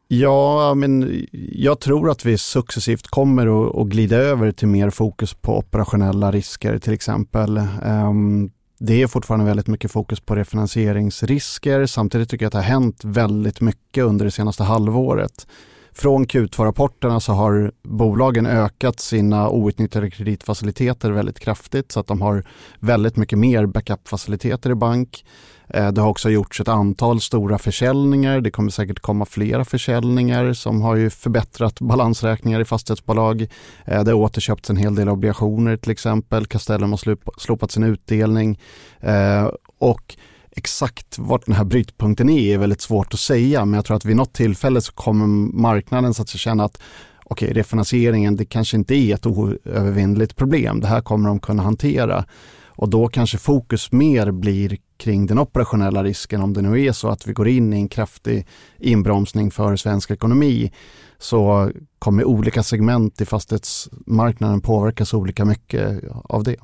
[0.07, 5.33] Ja, men jag tror att vi successivt kommer att, att glida över till mer fokus
[5.33, 7.57] på operationella risker till exempel.
[7.85, 11.85] Um, det är fortfarande väldigt mycket fokus på refinansieringsrisker.
[11.85, 15.47] Samtidigt tycker jag att det har hänt väldigt mycket under det senaste halvåret.
[15.91, 22.43] Från Q2-rapporterna så har bolagen ökat sina outnyttjade kreditfaciliteter väldigt kraftigt så att de har
[22.79, 25.25] väldigt mycket mer backup-faciliteter i bank.
[25.69, 28.41] Eh, det har också gjorts ett antal stora försäljningar.
[28.41, 33.41] Det kommer säkert komma flera försäljningar som har ju förbättrat balansräkningar i fastighetsbolag.
[33.85, 36.45] Eh, det har återköpts en hel del obligationer till exempel.
[36.45, 38.59] Castellum har slopat sin utdelning.
[38.99, 40.15] Eh, och
[40.51, 44.05] exakt vart den här brytpunkten är är väldigt svårt att säga men jag tror att
[44.05, 45.27] vid något tillfälle så kommer
[45.61, 46.81] marknaden så att känna att
[47.23, 50.79] okej, okay, refinansieringen det kanske inte är ett oövervinnligt problem.
[50.79, 52.25] Det här kommer de kunna hantera
[52.67, 56.41] och då kanske fokus mer blir kring den operationella risken.
[56.41, 60.11] Om det nu är så att vi går in i en kraftig inbromsning för svensk
[60.11, 60.71] ekonomi
[61.17, 66.55] så kommer olika segment i fastighetsmarknaden påverkas olika mycket av det.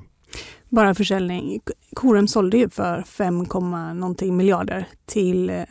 [0.70, 1.60] Bara försäljning.
[1.96, 3.46] Corum sålde ju för 5,
[4.00, 5.64] någonting miljarder till eh,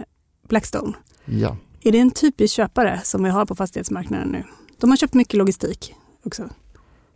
[0.48, 0.92] Blackstone.
[1.24, 1.56] Ja.
[1.82, 4.42] Är det en typisk köpare som vi har på fastighetsmarknaden nu?
[4.80, 6.48] De har köpt mycket logistik också.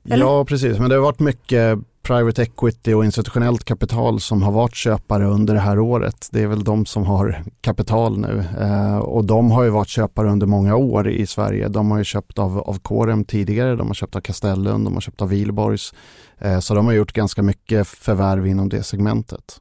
[0.05, 0.25] Eller?
[0.25, 0.79] Ja, precis.
[0.79, 1.79] Men det har varit mycket
[2.09, 6.29] private equity och institutionellt kapital som har varit köpare under det här året.
[6.33, 10.29] Det är väl de som har kapital nu eh, och de har ju varit köpare
[10.31, 11.69] under många år i Sverige.
[11.69, 15.01] De har ju köpt av, av Corem tidigare, de har köpt av Castellum, de har
[15.01, 15.95] köpt av Wihlborgs.
[16.39, 19.61] Eh, så de har gjort ganska mycket förvärv inom det segmentet.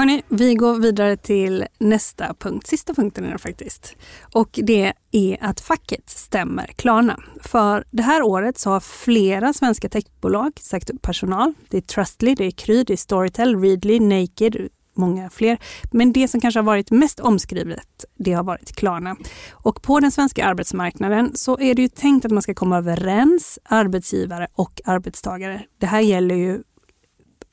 [0.00, 3.96] Hörni, vi går vidare till nästa punkt, sista punkten är det faktiskt.
[4.34, 7.20] Och det är att facket stämmer Klarna.
[7.42, 11.54] För det här året så har flera svenska techbolag sagt upp personal.
[11.68, 15.58] Det är Trustly, det är Kry, det är Storytel, Readly, Naked, många fler.
[15.92, 19.16] Men det som kanske har varit mest omskrivet, det har varit Klarna.
[19.50, 23.58] Och på den svenska arbetsmarknaden så är det ju tänkt att man ska komma överens,
[23.64, 25.62] arbetsgivare och arbetstagare.
[25.78, 26.62] Det här gäller ju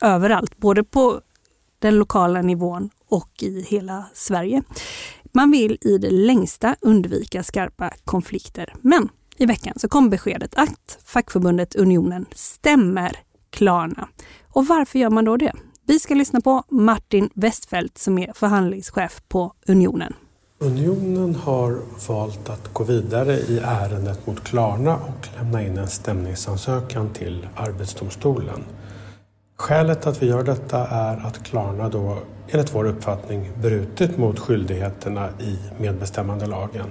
[0.02, 1.20] överallt, både på
[1.78, 4.62] den lokala nivån och i hela Sverige.
[5.32, 8.74] Man vill i det längsta undvika skarpa konflikter.
[8.80, 13.16] Men i veckan så kom beskedet att fackförbundet Unionen stämmer
[13.50, 14.08] Klarna.
[14.48, 15.52] Och varför gör man då det?
[15.86, 20.14] Vi ska lyssna på Martin Westfeldt som är förhandlingschef på Unionen.
[20.60, 27.12] Unionen har valt att gå vidare i ärendet mot Klarna och lämna in en stämningsansökan
[27.12, 28.64] till Arbetsdomstolen.
[29.60, 32.18] Skälet att vi gör detta är att Klarna då
[32.48, 36.86] enligt vår uppfattning brutit mot skyldigheterna i medbestämmandelagen.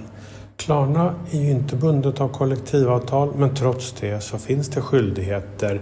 [0.56, 5.80] Klarna är ju inte bundet av kollektivavtal men trots det så finns det skyldigheter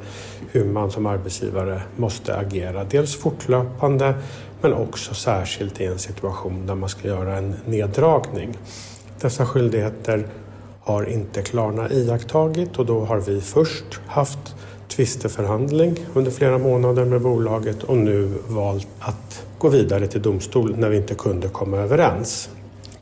[0.51, 2.85] hur man som arbetsgivare måste agera.
[2.85, 4.15] Dels fortlöpande
[4.61, 8.59] men också särskilt i en situation där man ska göra en neddragning.
[9.21, 10.27] Dessa skyldigheter
[10.81, 14.55] har inte Klarna iakttagit och då har vi först haft
[14.89, 20.89] tvisteförhandling under flera månader med bolaget och nu valt att gå vidare till domstol när
[20.89, 22.49] vi inte kunde komma överens.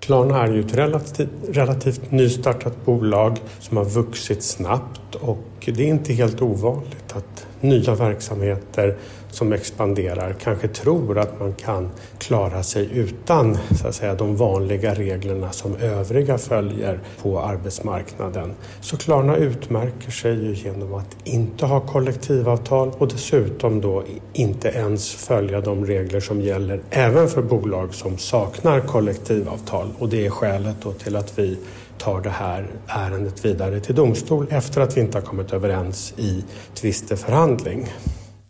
[0.00, 5.86] Klarna är ju ett relativt, relativt nystartat bolag som har vuxit snabbt och det är
[5.86, 8.96] inte helt ovanligt att nya verksamheter
[9.34, 14.94] som expanderar kanske tror att man kan klara sig utan så att säga, de vanliga
[14.94, 18.54] reglerna som övriga följer på arbetsmarknaden.
[18.80, 25.14] Så Klarna utmärker sig ju genom att inte ha kollektivavtal och dessutom då inte ens
[25.14, 29.88] följa de regler som gäller även för bolag som saknar kollektivavtal.
[29.98, 31.58] Och det är skälet då till att vi
[31.98, 36.44] tar det här ärendet vidare till domstol efter att vi inte har kommit överens i
[36.74, 37.88] tvisteförhandling.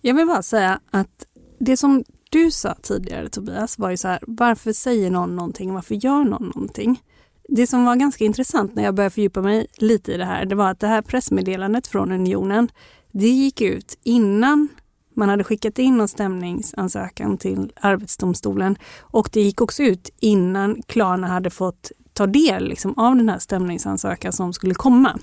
[0.06, 1.26] Jag vill bara säga att
[1.58, 5.94] det som du sa tidigare Tobias var ju så här, varför säger någon någonting, varför
[5.94, 7.02] gör någon någonting?
[7.48, 10.54] Det som var ganska intressant när jag började fördjupa mig lite i det här, det
[10.54, 12.68] var att det här pressmeddelandet från Unionen,
[13.12, 14.68] det gick ut innan
[15.14, 21.26] man hade skickat in en stämningsansökan till Arbetsdomstolen och det gick också ut innan Klarna
[21.26, 25.18] hade fått ta del liksom, av den här stämningsansökan som skulle komma.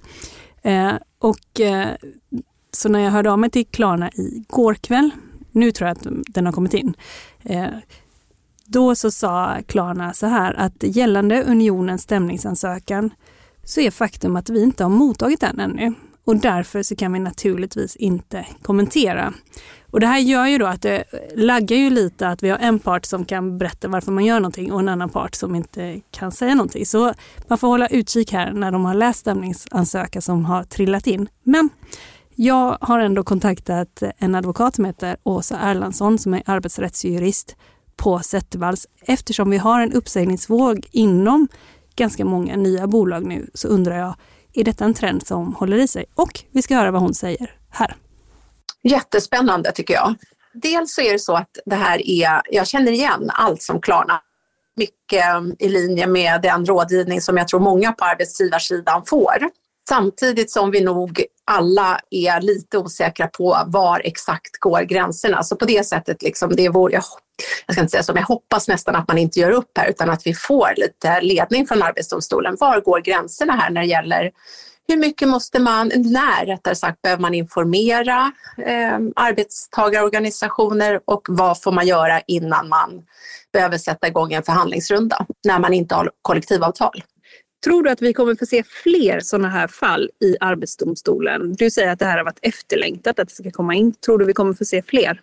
[0.61, 1.95] Eh, och eh,
[2.71, 5.11] så när jag hörde av mig till Klarna igår kväll,
[5.51, 6.93] nu tror jag att den har kommit in,
[7.43, 7.67] eh,
[8.65, 13.09] då så sa Klarna så här att gällande unionens stämningsansökan
[13.63, 15.93] så är faktum att vi inte har mottagit den ännu
[16.25, 19.33] och därför så kan vi naturligtvis inte kommentera.
[19.91, 21.03] Och det här gör ju då att det
[21.35, 24.71] laggar ju lite att vi har en part som kan berätta varför man gör någonting
[24.71, 26.85] och en annan part som inte kan säga någonting.
[26.85, 27.13] Så
[27.47, 31.29] man får hålla utkik här när de har läst stämningsansökan som har trillat in.
[31.43, 31.69] Men
[32.35, 37.55] jag har ändå kontaktat en advokat som heter Åsa Erlandsson som är arbetsrättsjurist
[37.95, 38.87] på Zettervalls.
[39.01, 41.47] Eftersom vi har en uppsägningsvåg inom
[41.95, 44.15] ganska många nya bolag nu så undrar jag,
[44.53, 46.05] är detta en trend som håller i sig?
[46.15, 47.95] Och vi ska höra vad hon säger här.
[48.83, 50.15] Jättespännande tycker jag.
[50.53, 54.21] Dels så är det så att det här är, jag känner igen allt som Klarna
[54.75, 59.49] mycket mm, i linje med den rådgivning som jag tror många på arbetsgivarsidan får.
[59.89, 65.43] Samtidigt som vi nog alla är lite osäkra på var exakt går gränserna.
[65.43, 67.03] Så på det sättet, liksom, det är vår, jag,
[67.65, 70.09] jag ska inte säga som jag hoppas nästan att man inte gör upp här utan
[70.09, 72.57] att vi får lite ledning från Arbetsdomstolen.
[72.59, 74.31] Var går gränserna här när det gäller
[74.87, 81.71] hur mycket måste man, när rättare sagt, behöver man informera eh, arbetstagarorganisationer och vad får
[81.71, 83.03] man göra innan man
[83.53, 87.03] behöver sätta igång en förhandlingsrunda när man inte har kollektivavtal?
[87.63, 91.53] Tror du att vi kommer få se fler sådana här fall i Arbetsdomstolen?
[91.53, 93.93] Du säger att det här har varit efterlängtat, att det ska komma in.
[93.93, 95.21] Tror du vi kommer få se fler?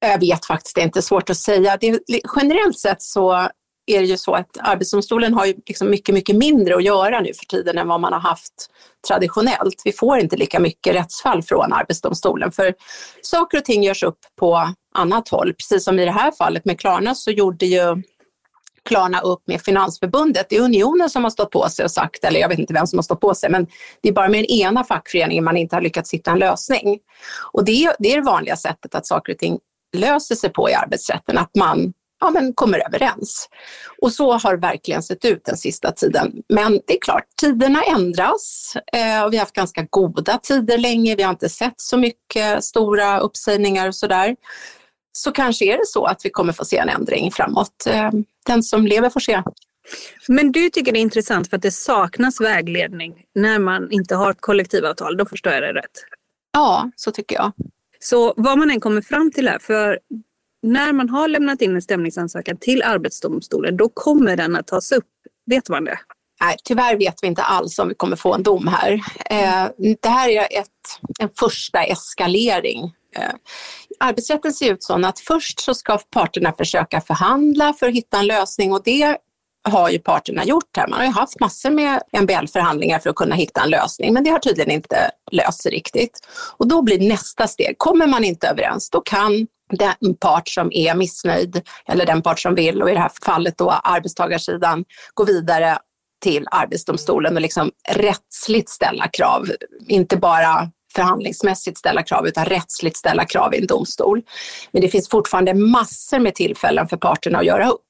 [0.00, 1.76] Jag vet faktiskt, det är inte svårt att säga.
[1.80, 2.00] Det,
[2.36, 3.48] generellt sett så
[3.86, 7.34] är det ju så att Arbetsdomstolen har ju liksom mycket, mycket mindre att göra nu
[7.34, 8.70] för tiden än vad man har haft
[9.08, 9.82] traditionellt.
[9.84, 12.74] Vi får inte lika mycket rättsfall från Arbetsdomstolen för
[13.22, 15.54] saker och ting görs upp på annat håll.
[15.54, 18.02] Precis som i det här fallet med Klarna så gjorde ju
[18.88, 20.46] Klarna upp med Finansförbundet.
[20.48, 22.86] Det är Unionen som har stått på sig och sagt, eller jag vet inte vem
[22.86, 23.66] som har stått på sig, men
[24.00, 26.98] det är bara med den ena fackföreningen man inte har lyckats hitta en lösning.
[27.52, 29.58] Och det är, det är det vanliga sättet att saker och ting
[29.96, 33.48] löser sig på i arbetsrätten, att man ja, men kommer överens.
[34.02, 36.32] Och så har det verkligen sett ut den sista tiden.
[36.48, 41.16] Men det är klart, tiderna ändras eh, och vi har haft ganska goda tider länge.
[41.16, 44.36] Vi har inte sett så mycket stora uppsägningar och sådär.
[45.12, 47.86] Så kanske är det så att vi kommer få se en ändring framåt.
[47.86, 48.10] Eh,
[48.46, 49.42] den som lever får se.
[50.28, 54.32] Men du tycker det är intressant för att det saknas vägledning när man inte har
[54.32, 55.16] kollektivavtal.
[55.16, 56.04] Då förstår jag det rätt?
[56.52, 57.52] Ja, så tycker jag.
[58.00, 59.98] Så vad man än kommer fram till här, för
[60.62, 65.08] när man har lämnat in en stämningsansökan till Arbetsdomstolen, då kommer den att tas upp.
[65.46, 65.98] Vet man det?
[66.40, 68.92] Nej, tyvärr vet vi inte alls om vi kommer få en dom här.
[69.30, 69.70] Eh,
[70.02, 70.68] det här är ett,
[71.18, 72.94] en första eskalering.
[73.16, 73.34] Eh,
[74.02, 78.26] arbetsrätten ser ut så att först så ska parterna försöka förhandla för att hitta en
[78.26, 79.16] lösning och det
[79.68, 80.88] har ju parterna gjort här.
[80.88, 84.30] Man har ju haft massor med MBL-förhandlingar för att kunna hitta en lösning, men det
[84.30, 86.20] har tydligen inte löst sig riktigt.
[86.56, 90.94] Och då blir nästa steg, kommer man inte överens, då kan den part som är
[90.94, 94.84] missnöjd eller den part som vill och i det här fallet då arbetstagarsidan
[95.14, 95.78] gå vidare
[96.22, 99.46] till Arbetsdomstolen och liksom rättsligt ställa krav.
[99.88, 104.22] Inte bara förhandlingsmässigt ställa krav utan rättsligt ställa krav i en domstol.
[104.70, 107.80] Men det finns fortfarande massor med tillfällen för parterna att göra upp.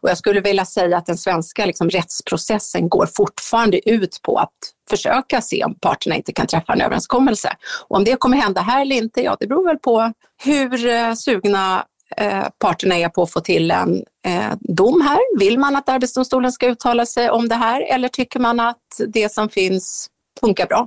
[0.00, 4.54] Och jag skulle vilja säga att den svenska liksom, rättsprocessen går fortfarande ut på att
[4.90, 7.56] försöka se om parterna inte kan träffa en överenskommelse.
[7.88, 11.12] Och om det kommer hända här eller inte, ja det beror väl på hur eh,
[11.14, 11.84] sugna
[12.16, 15.38] eh, parterna är på att få till en eh, dom här.
[15.38, 19.32] Vill man att Arbetsdomstolen ska uttala sig om det här eller tycker man att det
[19.32, 20.86] som finns funkar bra?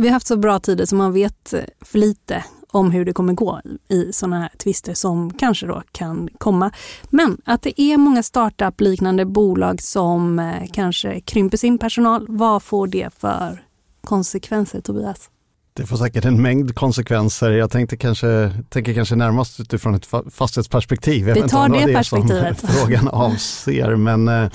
[0.00, 3.32] Vi har haft så bra tider så man vet för lite om hur det kommer
[3.32, 6.70] gå i sådana här tvister som kanske då kan komma.
[7.10, 12.86] Men att det är många startup-liknande bolag som eh, kanske krymper sin personal, vad får
[12.86, 13.64] det för
[14.04, 15.30] konsekvenser Tobias?
[15.72, 17.50] Det får säkert en mängd konsekvenser.
[17.50, 21.24] Jag tänkte kanske, tänker kanske närmast utifrån ett fastighetsperspektiv.
[21.26, 22.60] Vi tar det, det perspektivet.
[22.70, 24.50] frågan avser, men eh,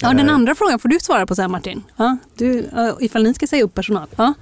[0.00, 1.82] Ja, den andra frågan får du svara på sen Martin.
[1.96, 2.70] Ja, du,
[3.00, 4.06] ifall ni ska säga upp personal.
[4.16, 4.34] Ja.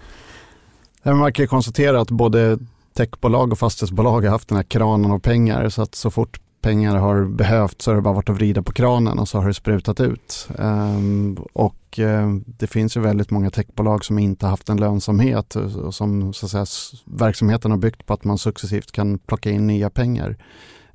[1.04, 2.58] Man kan ju konstatera att både
[2.96, 6.96] techbolag och fastighetsbolag har haft den här kranen av pengar så att så fort pengar
[6.96, 9.54] har behövts så har det bara varit att vrida på kranen och så har det
[9.54, 10.48] sprutat ut.
[10.58, 15.94] Um, och uh, det finns ju väldigt många techbolag som inte haft en lönsamhet och
[15.94, 16.66] som så att säga,
[17.04, 20.36] verksamheten har byggt på att man successivt kan plocka in nya pengar.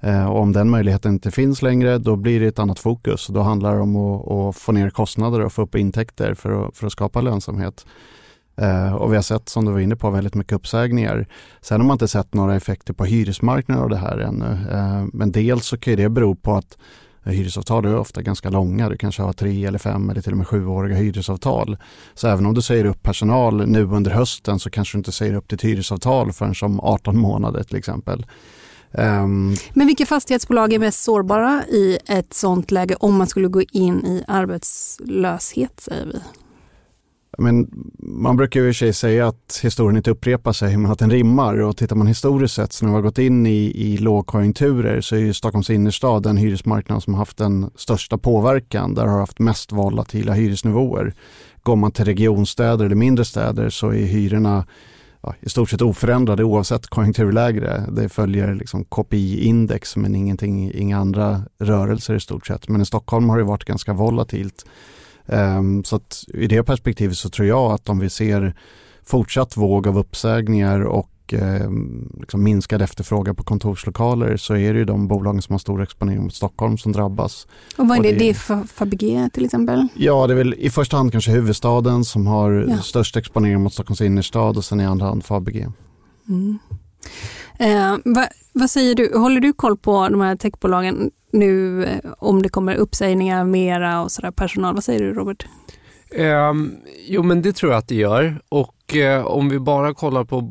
[0.01, 3.27] Eh, och om den möjligheten inte finns längre då blir det ett annat fokus.
[3.27, 6.77] Då handlar det om att, att få ner kostnader och få upp intäkter för att,
[6.77, 7.85] för att skapa lönsamhet.
[8.57, 11.27] Eh, och vi har sett, som du var inne på, väldigt mycket uppsägningar.
[11.61, 14.57] Sen har man inte sett några effekter på hyresmarknaden av det här ännu.
[14.71, 16.77] Eh, men dels så kan det bero på att
[17.23, 20.47] Hyresavtal är ofta ganska långa, du kanske har tre eller fem eller till och med
[20.47, 21.77] sjuåriga hyresavtal.
[22.13, 25.33] Så även om du säger upp personal nu under hösten så kanske du inte säger
[25.33, 28.25] upp ditt hyresavtal förrän som 18 månader till exempel.
[28.91, 33.61] Um, Men vilka fastighetsbolag är mest sårbara i ett sånt läge om man skulle gå
[33.61, 36.19] in i arbetslöshet säger vi?
[37.37, 37.67] Men
[37.99, 41.61] man brukar ju i sig säga att historien inte upprepar sig men att den rimmar
[41.61, 45.15] och tittar man historiskt sett så när vi har gått in i, i lågkonjunkturer så
[45.15, 49.71] är ju Stockholms innerstad den hyresmarknad som haft den största påverkan där har haft mest
[49.71, 51.13] volatila hyresnivåer.
[51.63, 54.65] Går man till regionstäder eller mindre städer så är hyrorna
[55.21, 57.85] ja, i stort sett oförändrade oavsett konjunkturläge.
[57.91, 62.67] Det följer liksom KPI-index men ingenting, inga andra rörelser i stort sett.
[62.67, 64.65] Men i Stockholm har det varit ganska volatilt.
[65.25, 68.55] Um, så att i det perspektivet så tror jag att om vi ser
[69.03, 71.69] fortsatt våg av uppsägningar och eh,
[72.19, 76.23] liksom minskad efterfrågan på kontorslokaler så är det ju de bolagen som har stor exponering
[76.23, 77.47] mot Stockholm som drabbas.
[77.77, 79.87] Och vad är det, det, det är för Fabege till exempel?
[79.95, 82.77] Ja, det är väl i första hand kanske huvudstaden som har ja.
[82.77, 85.71] störst exponering mot Stockholms innerstad och sen i andra hand Fabege.
[86.29, 86.59] Mm.
[87.59, 92.41] Eh, vad, vad, säger du, håller du koll på de här techbolagen nu eh, om
[92.41, 94.73] det kommer uppsägningar mera och sådär personal?
[94.73, 95.45] Vad säger du Robert?
[96.17, 96.75] Um,
[97.07, 100.41] jo men det tror jag att det gör och uh, om vi bara kollar på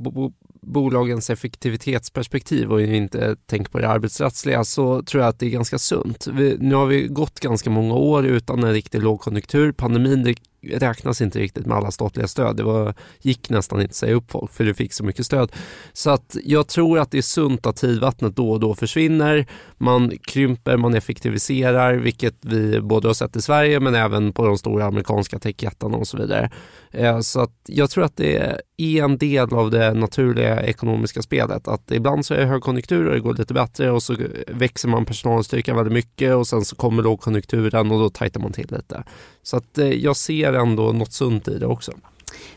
[0.68, 5.78] bolagens effektivitetsperspektiv och inte tänker på det arbetsrättsliga så tror jag att det är ganska
[5.78, 6.26] sunt.
[6.26, 9.72] Vi, nu har vi gått ganska många år utan en riktig lågkonjunktur.
[9.72, 12.56] Pandemin räknas inte riktigt med alla statliga stöd.
[12.56, 15.52] Det var, gick nästan inte att säga upp folk för det fick så mycket stöd.
[15.92, 19.46] Så att jag tror att det är sunt att tidvattnet då och då försvinner.
[19.76, 24.58] Man krymper, man effektiviserar, vilket vi både har sett i Sverige men även på de
[24.58, 26.50] stora amerikanska techjättarna och så vidare.
[26.90, 28.36] Eh, så att jag tror att det
[28.76, 31.68] är en del av det naturliga ekonomiska spelet.
[31.68, 35.04] Att ibland så är det högkonjunktur och det går lite bättre och så växer man
[35.04, 39.04] personalstyrkan väldigt mycket och sen så kommer lågkonjunkturen och då tajtar man till lite.
[39.48, 41.92] Så att eh, jag ser ändå något sunt i det också.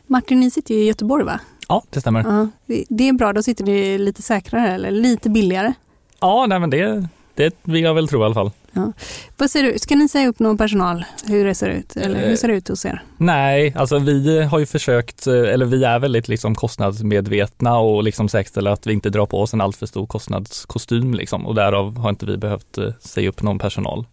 [0.08, 1.40] Martin, ni sitter ju i Göteborg va?
[1.68, 2.24] Ja, det stämmer.
[2.24, 2.48] Ja,
[2.90, 5.74] det är bra, då sitter ni lite säkrare eller lite billigare?
[6.20, 8.52] Ja, nej, men det, det vill jag väl tro i alla fall.
[8.72, 8.94] Ja.
[9.38, 11.06] Vad säger du, ska ni säga upp någon personal?
[11.28, 11.96] Hur det ser ut?
[11.96, 13.04] Eller hur ser det ut hos er?
[13.18, 18.72] Nej, alltså vi har ju försökt, eller vi är väldigt liksom kostnadsmedvetna och liksom säkerställer
[18.72, 22.26] att vi inte drar på oss en alltför stor kostnadskostym liksom och därav har inte
[22.26, 24.06] vi behövt eh, säga upp någon personal.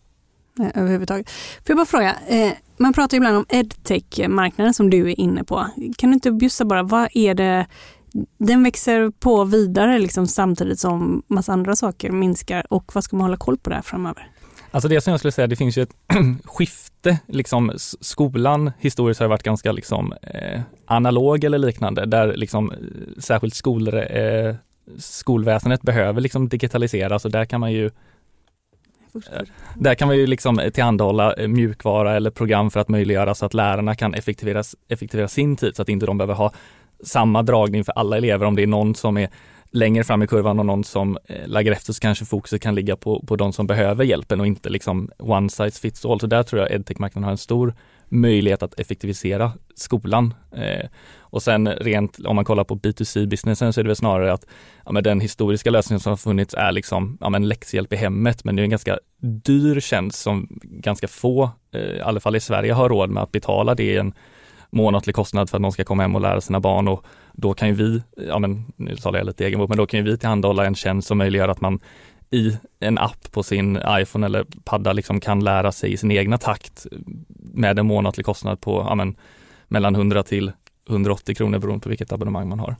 [0.54, 1.30] Nej, överhuvudtaget.
[1.30, 5.66] Får jag bara fråga, eh, man pratar ibland om edtech-marknaden som du är inne på.
[5.96, 7.66] Kan du inte bjussa bara, vad är det
[8.38, 13.24] den växer på vidare liksom, samtidigt som massa andra saker minskar och vad ska man
[13.24, 14.30] hålla koll på där framöver?
[14.70, 15.94] Alltså det som jag skulle säga, det finns ju ett
[16.44, 22.72] skifte, liksom skolan historiskt har varit ganska liksom eh, analog eller liknande, där liksom
[23.18, 24.54] särskilt skolor, eh,
[24.98, 27.90] skolväsendet behöver liksom digitaliseras och där kan man ju
[29.74, 33.54] där kan man ju liksom tillhandahålla eh, mjukvara eller program för att möjliggöra så att
[33.54, 36.52] lärarna kan effektivera, effektivera sin tid så att inte de behöver ha
[37.04, 38.46] samma dragning för alla elever.
[38.46, 39.28] Om det är någon som är
[39.70, 42.96] längre fram i kurvan och någon som eh, lägger efter så kanske fokuset kan ligga
[42.96, 46.20] på, på de som behöver hjälpen och inte liksom one size fits all.
[46.20, 47.74] Så där tror jag edtech-marknaden har en stor
[48.08, 50.34] möjlighet att effektivisera skolan.
[50.56, 50.88] Eh,
[51.20, 54.46] och sen rent om man kollar på B2C-businessen så är det väl snarare att
[54.84, 58.44] ja, men den historiska lösningen som har funnits är liksom ja, men läxhjälp i hemmet,
[58.44, 62.40] men det är en ganska dyr tjänst som ganska få, eh, i alla fall i
[62.40, 64.12] Sverige, har råd med att betala det är en
[64.70, 67.68] månatlig kostnad för att någon ska komma hem och lära sina barn och då kan
[67.68, 70.66] ju vi, ja men nu talar jag lite egenbok, men då kan ju vi tillhandahålla
[70.66, 71.80] en tjänst som möjliggör att man
[72.30, 76.38] i en app på sin iPhone eller padda liksom kan lära sig i sin egna
[76.38, 76.86] takt
[77.36, 79.16] med en månatlig kostnad på ja, men,
[79.68, 80.52] mellan 100 till
[80.88, 82.76] 180 kronor beroende på vilket abonnemang man har.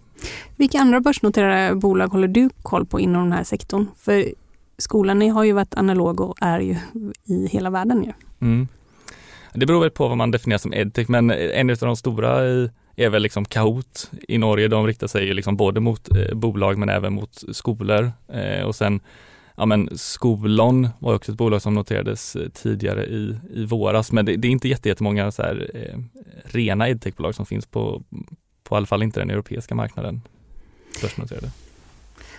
[0.57, 3.86] Vilka andra börsnoterade bolag håller du koll på inom den här sektorn?
[3.99, 4.24] För
[4.78, 6.76] skolan har ju varit analog och är ju
[7.24, 8.12] i hela världen ju.
[8.40, 8.68] Mm.
[9.55, 12.40] Det beror väl på vad man definierar som edtech, men en av de stora
[12.96, 14.68] är väl liksom Kahoot i Norge.
[14.68, 18.12] De riktar sig ju liksom både mot eh, bolag men även mot skolor.
[18.32, 19.01] Eh, och sen
[19.59, 24.24] ja men Skolon var också ett bolag som noterades eh, tidigare i, i våras, men
[24.24, 25.98] det, det är inte jättemånga så här, eh,
[26.44, 28.02] rena edtechbolag som finns på,
[28.64, 30.22] på i alla fall inte den europeiska marknaden.
[31.02, 31.50] Börsnoterade.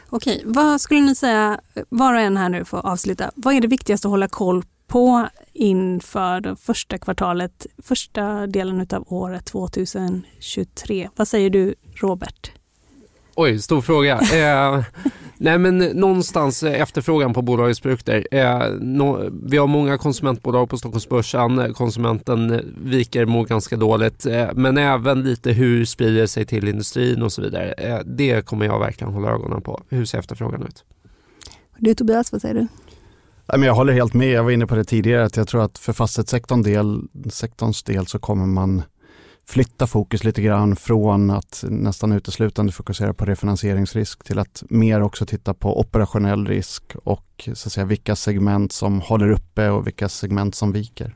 [0.09, 1.59] Okej, vad skulle ni säga,
[1.89, 5.28] var och en här nu får avsluta, vad är det viktigaste att hålla koll på
[5.53, 11.09] inför det första kvartalet, första delen av året 2023.
[11.15, 12.51] Vad säger du Robert?
[13.36, 14.20] Oj, stor fråga.
[14.20, 14.84] Eh,
[15.39, 18.27] nej men någonstans efterfrågan på bolagets produkter.
[18.31, 21.73] Eh, no, vi har många konsumentbolag på Stockholmsbörsen.
[21.73, 24.25] Konsumenten viker mår ganska dåligt.
[24.25, 27.71] Eh, men även lite hur sprider sig till industrin och så vidare.
[27.71, 29.81] Eh, det kommer jag verkligen hålla ögonen på.
[29.89, 30.83] Hur ser efterfrågan ut?
[31.77, 32.67] Du Tobias, vad säger du?
[33.65, 35.93] Jag håller helt med, jag var inne på det tidigare, att jag tror att för
[35.93, 38.83] fastighetssektorns del, sektorns del så kommer man
[39.50, 45.26] flytta fokus lite grann från att nästan uteslutande fokusera på refinansieringsrisk till att mer också
[45.26, 50.10] titta på operationell risk och så att säga, vilka segment som håller uppe och vilka
[50.10, 51.16] segment som viker.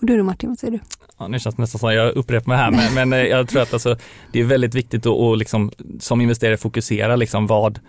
[0.00, 0.80] Och du då Martin, vad säger du?
[1.18, 3.62] Ja, nu känns det nästan som jag upprepar mig här, men, men eh, jag tror
[3.62, 3.96] att alltså,
[4.32, 7.80] det är väldigt viktigt att och liksom, som investerare fokusera liksom vad,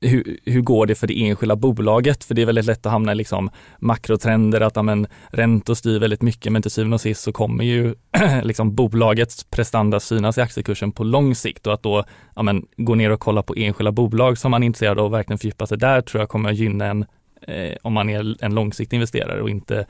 [0.00, 2.24] hur, hur går det för det enskilda bolaget?
[2.24, 6.22] För det är väldigt lätt att hamna i liksom makrotrender, att amen, räntor styr väldigt
[6.22, 7.94] mycket, men till syvende och sist så kommer ju
[8.42, 13.10] liksom bolagets prestanda synas i aktiekursen på lång sikt och att då amen, gå ner
[13.10, 16.00] och kolla på enskilda bolag som man är intresserad av och verkligen fördjupa sig där
[16.00, 17.04] tror jag kommer att gynna en
[17.42, 19.86] eh, om man är en långsiktig investerare och inte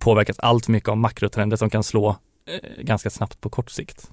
[0.00, 2.16] påverkas allt för mycket av makrotrender som kan slå
[2.46, 4.10] eh, ganska snabbt på kort sikt.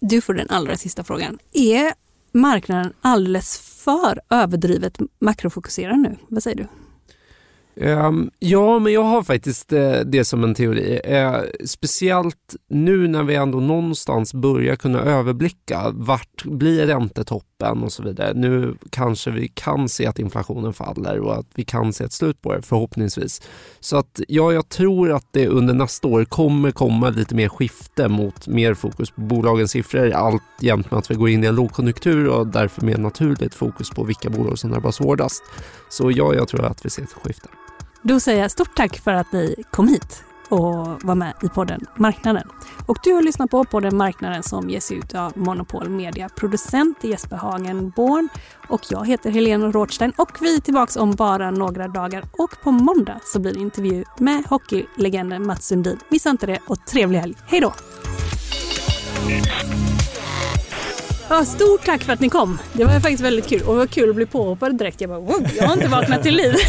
[0.00, 1.38] Du får den allra sista frågan.
[1.52, 1.92] Är
[2.32, 6.16] marknaden alldeles för överdrivet makrofokuserad nu?
[6.28, 6.66] Vad säger du?
[7.80, 11.00] Um, ja, men jag har faktiskt uh, det som en teori.
[11.08, 18.02] Uh, speciellt nu när vi ändå någonstans börjar kunna överblicka vart blir räntetoppen och så
[18.02, 18.34] vidare.
[18.34, 22.42] Nu kanske vi kan se att inflationen faller och att vi kan se ett slut
[22.42, 23.42] på det förhoppningsvis.
[23.80, 28.08] Så att ja, jag tror att det under nästa år kommer komma lite mer skifte
[28.08, 30.10] mot mer fokus på bolagens siffror.
[30.10, 33.90] Allt jämt med att vi går in i en lågkonjunktur och därför mer naturligt fokus
[33.90, 35.42] på vilka bolag som drabbas hårdast.
[35.88, 37.48] Så ja, jag tror att vi ser ett skifte.
[38.02, 41.80] Då säger jag stort tack för att ni kom hit och var med i podden
[41.96, 42.48] Marknaden.
[42.86, 46.28] Och du har lyssnat på podden Marknaden som ges ut av Monopol Media.
[46.28, 48.28] Producent är Jesper Hagen Born
[48.68, 52.70] och jag heter Helena Rådstein och vi är tillbaka om bara några dagar och på
[52.70, 55.98] måndag så blir det intervju med hockeylegenden Mats Sundin.
[56.08, 57.34] Missa inte det och trevlig helg.
[57.46, 57.72] Hej då!
[61.30, 62.58] Ja, stort tack för att ni kom.
[62.72, 65.00] Det var faktiskt väldigt kul och det var kul att bli påhoppad direkt.
[65.00, 66.54] Jag bara, wow, jag har inte vaknat till liv.